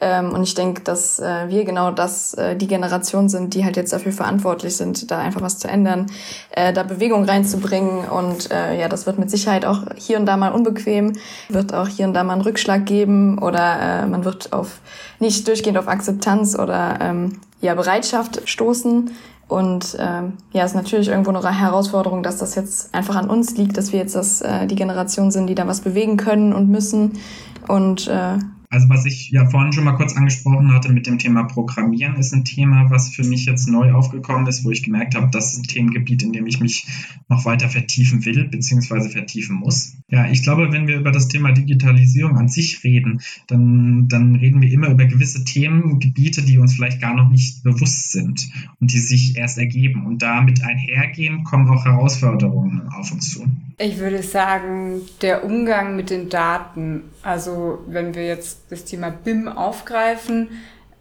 Ähm, 0.00 0.32
und 0.32 0.42
ich 0.42 0.54
denke, 0.54 0.82
dass 0.82 1.18
äh, 1.18 1.48
wir 1.48 1.64
genau 1.64 1.90
das, 1.90 2.34
äh, 2.34 2.56
die 2.56 2.66
Generation 2.66 3.28
sind, 3.28 3.54
die 3.54 3.64
halt 3.64 3.76
jetzt 3.76 3.92
dafür 3.92 4.12
verantwortlich 4.12 4.76
sind, 4.76 5.10
da 5.10 5.18
einfach 5.18 5.42
was 5.42 5.58
zu 5.58 5.68
ändern, 5.68 6.06
äh, 6.50 6.72
da 6.72 6.82
Bewegung 6.82 7.24
reinzubringen. 7.24 8.08
Und 8.08 8.49
äh, 8.50 8.80
ja, 8.80 8.88
das 8.88 9.06
wird 9.06 9.18
mit 9.18 9.30
Sicherheit 9.30 9.64
auch 9.64 9.84
hier 9.96 10.18
und 10.18 10.26
da 10.26 10.36
mal 10.36 10.52
unbequem, 10.52 11.14
wird 11.48 11.74
auch 11.74 11.88
hier 11.88 12.06
und 12.06 12.14
da 12.14 12.24
mal 12.24 12.34
einen 12.34 12.42
Rückschlag 12.42 12.86
geben 12.86 13.38
oder 13.38 14.02
äh, 14.02 14.06
man 14.06 14.24
wird 14.24 14.52
auf 14.52 14.80
nicht 15.18 15.46
durchgehend 15.46 15.78
auf 15.78 15.88
Akzeptanz 15.88 16.58
oder 16.58 16.98
ähm, 17.00 17.40
ja, 17.60 17.74
Bereitschaft 17.74 18.42
stoßen. 18.48 19.10
Und 19.48 19.96
ähm, 19.98 20.34
ja, 20.52 20.64
ist 20.64 20.76
natürlich 20.76 21.08
irgendwo 21.08 21.30
eine 21.30 21.58
Herausforderung, 21.58 22.22
dass 22.22 22.38
das 22.38 22.54
jetzt 22.54 22.94
einfach 22.94 23.16
an 23.16 23.28
uns 23.28 23.56
liegt, 23.56 23.76
dass 23.76 23.92
wir 23.92 23.98
jetzt 23.98 24.14
das, 24.14 24.42
äh, 24.42 24.68
die 24.68 24.76
Generation 24.76 25.32
sind, 25.32 25.48
die 25.48 25.56
da 25.56 25.66
was 25.66 25.80
bewegen 25.80 26.16
können 26.16 26.52
und 26.52 26.68
müssen. 26.68 27.18
Und 27.66 28.06
äh, 28.06 28.38
also 28.70 28.88
was 28.88 29.04
ich 29.04 29.30
ja 29.30 29.46
vorhin 29.50 29.72
schon 29.72 29.82
mal 29.82 29.96
kurz 29.96 30.16
angesprochen 30.16 30.72
hatte 30.72 30.92
mit 30.92 31.08
dem 31.08 31.18
Thema 31.18 31.42
Programmieren, 31.42 32.14
ist 32.14 32.32
ein 32.32 32.44
Thema, 32.44 32.88
was 32.88 33.08
für 33.08 33.24
mich 33.24 33.44
jetzt 33.44 33.68
neu 33.68 33.92
aufgekommen 33.92 34.46
ist, 34.46 34.64
wo 34.64 34.70
ich 34.70 34.84
gemerkt 34.84 35.16
habe, 35.16 35.28
das 35.32 35.52
ist 35.52 35.58
ein 35.58 35.64
Themengebiet, 35.64 36.22
in 36.22 36.32
dem 36.32 36.46
ich 36.46 36.60
mich 36.60 36.86
noch 37.28 37.44
weiter 37.44 37.68
vertiefen 37.68 38.24
will, 38.24 38.44
beziehungsweise 38.44 39.10
vertiefen 39.10 39.56
muss. 39.56 39.96
Ja, 40.08 40.30
ich 40.30 40.44
glaube, 40.44 40.70
wenn 40.70 40.86
wir 40.86 41.00
über 41.00 41.10
das 41.10 41.26
Thema 41.26 41.50
Digitalisierung 41.50 42.38
an 42.38 42.48
sich 42.48 42.84
reden, 42.84 43.20
dann, 43.48 44.06
dann 44.06 44.36
reden 44.36 44.62
wir 44.62 44.70
immer 44.70 44.88
über 44.88 45.04
gewisse 45.04 45.44
Themengebiete, 45.44 46.42
die 46.42 46.58
uns 46.58 46.74
vielleicht 46.74 47.00
gar 47.00 47.14
noch 47.14 47.28
nicht 47.28 47.64
bewusst 47.64 48.12
sind 48.12 48.50
und 48.78 48.92
die 48.92 49.00
sich 49.00 49.36
erst 49.36 49.58
ergeben. 49.58 50.06
Und 50.06 50.22
damit 50.22 50.62
einhergehen 50.62 51.42
kommen 51.42 51.68
auch 51.68 51.84
Herausforderungen 51.84 52.82
auf 52.90 53.10
uns 53.10 53.30
zu. 53.30 53.46
Ich 53.82 53.98
würde 53.98 54.22
sagen, 54.22 55.08
der 55.22 55.42
Umgang 55.42 55.96
mit 55.96 56.10
den 56.10 56.28
Daten, 56.28 57.10
also 57.22 57.78
wenn 57.86 58.14
wir 58.14 58.26
jetzt 58.26 58.64
das 58.68 58.84
Thema 58.84 59.08
BIM 59.08 59.48
aufgreifen, 59.48 60.50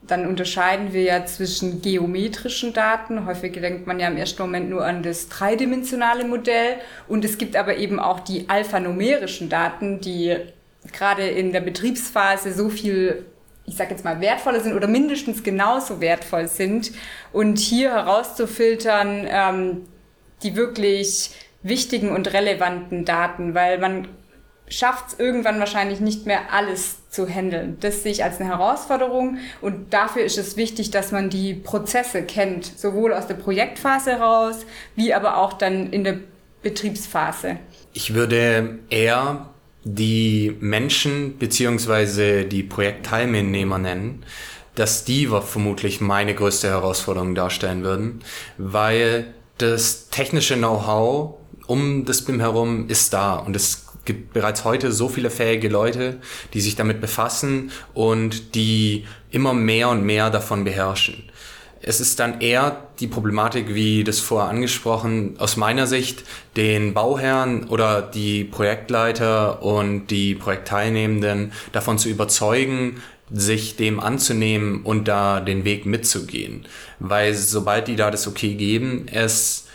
dann 0.01 0.25
unterscheiden 0.25 0.93
wir 0.93 1.01
ja 1.01 1.25
zwischen 1.25 1.81
geometrischen 1.81 2.71
Daten. 2.71 3.25
Häufig 3.25 3.51
denkt 3.51 3.85
man 3.85 3.99
ja 3.99 4.07
im 4.07 4.15
ersten 4.15 4.41
Moment 4.43 4.69
nur 4.69 4.85
an 4.85 5.03
das 5.03 5.27
dreidimensionale 5.27 6.23
Modell. 6.23 6.77
Und 7.09 7.25
es 7.25 7.37
gibt 7.37 7.57
aber 7.57 7.75
eben 7.75 7.99
auch 7.99 8.21
die 8.21 8.47
alphanumerischen 8.47 9.49
Daten, 9.49 9.99
die 9.99 10.37
gerade 10.93 11.27
in 11.27 11.51
der 11.51 11.59
Betriebsphase 11.59 12.53
so 12.53 12.69
viel, 12.69 13.25
ich 13.65 13.75
sage 13.75 13.91
jetzt 13.91 14.05
mal, 14.05 14.21
wertvoller 14.21 14.61
sind 14.61 14.73
oder 14.73 14.87
mindestens 14.87 15.43
genauso 15.43 15.99
wertvoll 15.99 16.47
sind. 16.47 16.93
Und 17.33 17.59
hier 17.59 17.91
herauszufiltern, 17.91 19.27
ähm, 19.29 19.81
die 20.43 20.55
wirklich 20.55 21.31
wichtigen 21.62 22.12
und 22.12 22.34
relevanten 22.34 23.06
Daten, 23.06 23.54
weil 23.54 23.80
man 23.80 24.08
schafft 24.69 25.10
es 25.10 25.19
irgendwann 25.19 25.60
wahrscheinlich 25.60 26.00
nicht 26.00 26.26
mehr 26.26 26.54
alles 26.54 27.10
zu 27.10 27.28
handeln. 27.28 27.78
Das 27.80 28.04
sehe 28.04 28.12
ich 28.12 28.24
als 28.24 28.39
eine 28.39 28.50
Herausforderung 28.50 29.38
und 29.62 29.93
dafür 29.93 30.24
ist 30.24 30.38
es 30.38 30.58
wichtig, 30.58 30.91
dass 30.91 31.12
man 31.12 31.30
die 31.30 31.56
Prozesse 31.56 32.24
kennt, 32.24 32.65
sowohl 32.65 33.13
aus 33.13 33.28
der 33.28 33.34
Projektphase 33.34 34.12
heraus, 34.12 34.65
wie 34.95 35.13
aber 35.13 35.38
auch 35.38 35.54
dann 35.54 35.91
in 35.91 36.04
der 36.04 36.19
Betriebsphase. 36.62 37.58
Ich 37.93 38.13
würde 38.13 38.80
eher 38.89 39.50
die 39.84 40.56
Menschen 40.60 41.38
beziehungsweise 41.39 42.45
die 42.45 42.63
Projektteilnehmer 42.63 43.80
nennen, 43.80 44.24
dass 44.76 45.04
die 45.04 45.28
vermutlich 45.28 46.00
meine 46.00 46.36
größte 46.36 46.67
Herausforderung 46.67 47.34
darstellen 47.34 47.84
würden, 47.84 48.22
weil 48.58 49.34
das 49.58 50.10
technische 50.10 50.56
Know-how 50.56 51.38
um 51.69 52.03
das 52.03 52.23
BIM 52.23 52.39
herum 52.39 52.89
ist 52.89 53.13
da 53.13 53.36
und 53.36 53.55
es 53.55 53.86
gibt 54.03 54.34
bereits 54.34 54.63
heute 54.63 54.91
so 54.91 55.08
viele 55.08 55.29
fähige 55.29 55.69
Leute, 55.69 56.17
die 56.55 56.62
sich 56.62 56.75
damit 56.75 56.99
befassen 56.99 57.71
und 57.93 58.55
die 58.55 59.05
immer 59.29 59.53
mehr 59.53 59.89
und 59.89 60.03
mehr 60.03 60.32
davon 60.32 60.63
beherrschen. 60.63 61.25
Es 61.82 62.01
ist 62.01 62.19
dann 62.19 62.41
eher 62.41 62.88
die 62.99 63.08
Problematik, 63.08 63.75
wie 63.75 64.03
das 64.03 64.19
vorher 64.19 64.49
angesprochen, 64.49 65.36
aus 65.38 65.58
meiner 65.58 65.86
Sicht, 65.86 66.23
den 66.58 66.95
Bauherrn 66.95 67.65
oder 67.65 68.01
die 68.01 68.43
Projektleiter 68.45 69.62
und 69.62 70.08
die 70.08 70.34
Projektteilnehmenden 70.34 71.53
davon 71.71 71.99
zu 71.99 72.10
überzeugen, 72.10 73.01
sich 73.32 73.75
dem 73.75 73.99
anzunehmen 73.99 74.82
und 74.82 75.08
da 75.08 75.39
den 75.39 75.65
Weg 75.65 75.86
mitzugehen. 75.86 76.65
Weil 76.97 77.36
sobald 77.36 77.88
die 77.88 77.95
da 77.95 78.10
das 78.10 78.27
Okay 78.27 78.55
geben, 78.55 79.05
es 79.12 79.67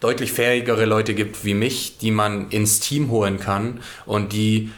deutlich 0.00 0.32
fähigere 0.32 0.84
Leute 0.84 1.14
gibt 1.14 1.44
wie 1.44 1.54
mich, 1.54 1.98
die 1.98 2.10
man 2.10 2.50
ins 2.50 2.80
Team 2.80 3.10
holen 3.10 3.38
kann 3.38 3.80
und 4.06 4.32
die 4.32 4.70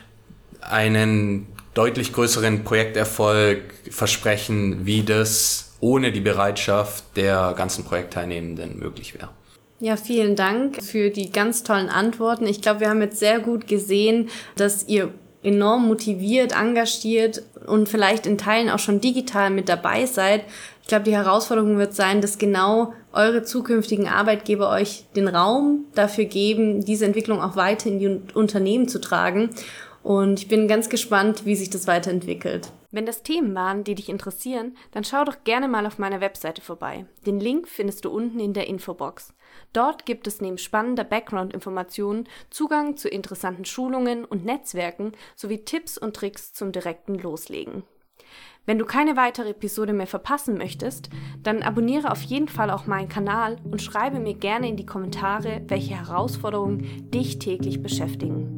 einen 0.61 1.46
deutlich 1.75 2.12
größeren 2.12 2.64
Projekterfolg 2.64 3.62
versprechen, 3.90 4.87
wie 4.87 5.03
das 5.03 5.77
ohne 5.81 6.12
die 6.12 6.20
Bereitschaft 6.20 7.05
der 7.16 7.55
ganzen 7.57 7.85
Projektteilnehmenden 7.85 8.79
möglich 8.79 9.14
wäre. 9.14 9.31
Ja, 9.79 9.96
vielen 9.96 10.37
Dank 10.37 10.83
für 10.83 11.09
die 11.09 11.33
ganz 11.33 11.62
tollen 11.62 11.88
Antworten. 11.88 12.46
Ich 12.46 12.61
glaube, 12.61 12.81
wir 12.81 12.90
haben 12.90 13.01
jetzt 13.01 13.18
sehr 13.18 13.40
gut 13.40 13.66
gesehen, 13.66 14.29
dass 14.57 14.87
ihr 14.88 15.11
enorm 15.42 15.87
motiviert, 15.87 16.53
engagiert 16.53 17.42
und 17.66 17.88
vielleicht 17.88 18.27
in 18.27 18.37
Teilen 18.37 18.68
auch 18.68 18.79
schon 18.79 19.01
digital 19.01 19.49
mit 19.49 19.70
dabei 19.70 20.05
seid. 20.05 20.44
Ich 20.90 20.92
glaube, 20.92 21.05
die 21.05 21.14
Herausforderung 21.14 21.79
wird 21.79 21.94
sein, 21.94 22.20
dass 22.20 22.37
genau 22.37 22.92
eure 23.12 23.44
zukünftigen 23.44 24.09
Arbeitgeber 24.09 24.70
euch 24.70 25.05
den 25.14 25.29
Raum 25.29 25.85
dafür 25.94 26.24
geben, 26.24 26.85
diese 26.85 27.05
Entwicklung 27.05 27.40
auch 27.40 27.55
weiter 27.55 27.88
in 27.88 28.00
die 28.00 28.35
Unternehmen 28.35 28.88
zu 28.88 29.00
tragen. 29.00 29.50
Und 30.03 30.40
ich 30.40 30.48
bin 30.48 30.66
ganz 30.66 30.88
gespannt, 30.88 31.46
wie 31.46 31.55
sich 31.55 31.70
das 31.70 31.87
weiterentwickelt. 31.87 32.72
Wenn 32.90 33.07
das 33.07 33.22
Themen 33.22 33.55
waren, 33.55 33.85
die 33.85 33.94
dich 33.94 34.09
interessieren, 34.09 34.76
dann 34.90 35.05
schau 35.05 35.22
doch 35.22 35.44
gerne 35.44 35.68
mal 35.68 35.87
auf 35.87 36.00
meiner 36.00 36.20
Webseite 36.20 36.61
vorbei. 36.61 37.07
Den 37.24 37.38
Link 37.38 37.68
findest 37.68 38.05
du 38.05 38.11
unten 38.11 38.40
in 38.40 38.53
der 38.53 38.66
Infobox. 38.66 39.33
Dort 39.72 40.07
gibt 40.07 40.26
es 40.26 40.40
neben 40.40 40.59
spannender 40.59 41.05
Background-Informationen 41.05 42.29
Zugang 42.50 42.96
zu 42.96 43.09
interessanten 43.09 43.64
Schulungen 43.64 44.24
und 44.24 44.44
Netzwerken 44.44 45.12
sowie 45.37 45.59
Tipps 45.64 45.98
und 45.98 46.16
Tricks 46.16 46.53
zum 46.53 46.72
direkten 46.72 47.14
Loslegen. 47.14 47.85
Wenn 48.66 48.79
du 48.79 48.85
keine 48.85 49.16
weitere 49.16 49.51
Episode 49.51 49.92
mehr 49.92 50.07
verpassen 50.07 50.59
möchtest, 50.59 51.09
dann 51.42 51.62
abonniere 51.62 52.12
auf 52.12 52.23
jeden 52.23 52.49
Fall 52.49 52.70
auch 52.70 52.87
meinen 52.87 53.09
Kanal 53.09 53.57
und 53.64 53.81
schreibe 53.81 54.20
mir 54.20 54.35
gerne 54.35 54.68
in 54.68 54.77
die 54.77 54.87
Kommentare, 54.87 55.62
welche 55.68 55.94
Herausforderungen 55.96 57.11
dich 57.11 57.38
täglich 57.38 57.83
beschäftigen. 57.83 58.57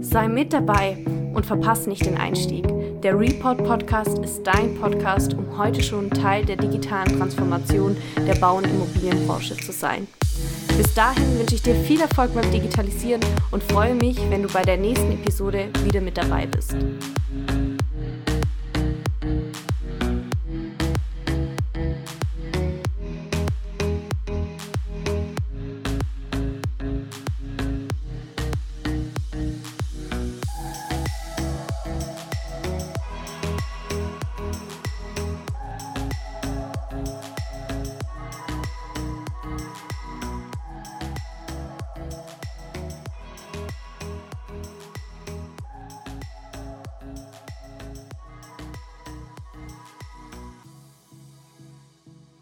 Sei 0.00 0.28
mit 0.28 0.52
dabei 0.52 1.04
und 1.34 1.46
verpasse 1.46 1.88
nicht 1.88 2.04
den 2.04 2.18
Einstieg. 2.18 2.66
Der 3.00 3.18
Report 3.18 3.64
Podcast 3.64 4.18
ist 4.18 4.42
dein 4.42 4.78
Podcast, 4.78 5.34
um 5.34 5.58
heute 5.58 5.82
schon 5.82 6.10
Teil 6.10 6.44
der 6.44 6.56
digitalen 6.56 7.18
Transformation 7.18 7.96
der 8.26 8.34
Bau- 8.36 8.58
und 8.58 8.66
Immobilienbranche 8.66 9.56
zu 9.56 9.72
sein. 9.72 10.06
Bis 10.76 10.92
dahin 10.94 11.38
wünsche 11.38 11.54
ich 11.54 11.62
dir 11.62 11.74
viel 11.74 12.00
Erfolg 12.00 12.34
beim 12.34 12.50
Digitalisieren 12.50 13.22
und 13.50 13.62
freue 13.62 13.94
mich, 13.94 14.18
wenn 14.30 14.42
du 14.42 14.48
bei 14.48 14.62
der 14.62 14.76
nächsten 14.76 15.12
Episode 15.12 15.70
wieder 15.84 16.02
mit 16.02 16.18
dabei 16.18 16.46
bist. 16.46 16.76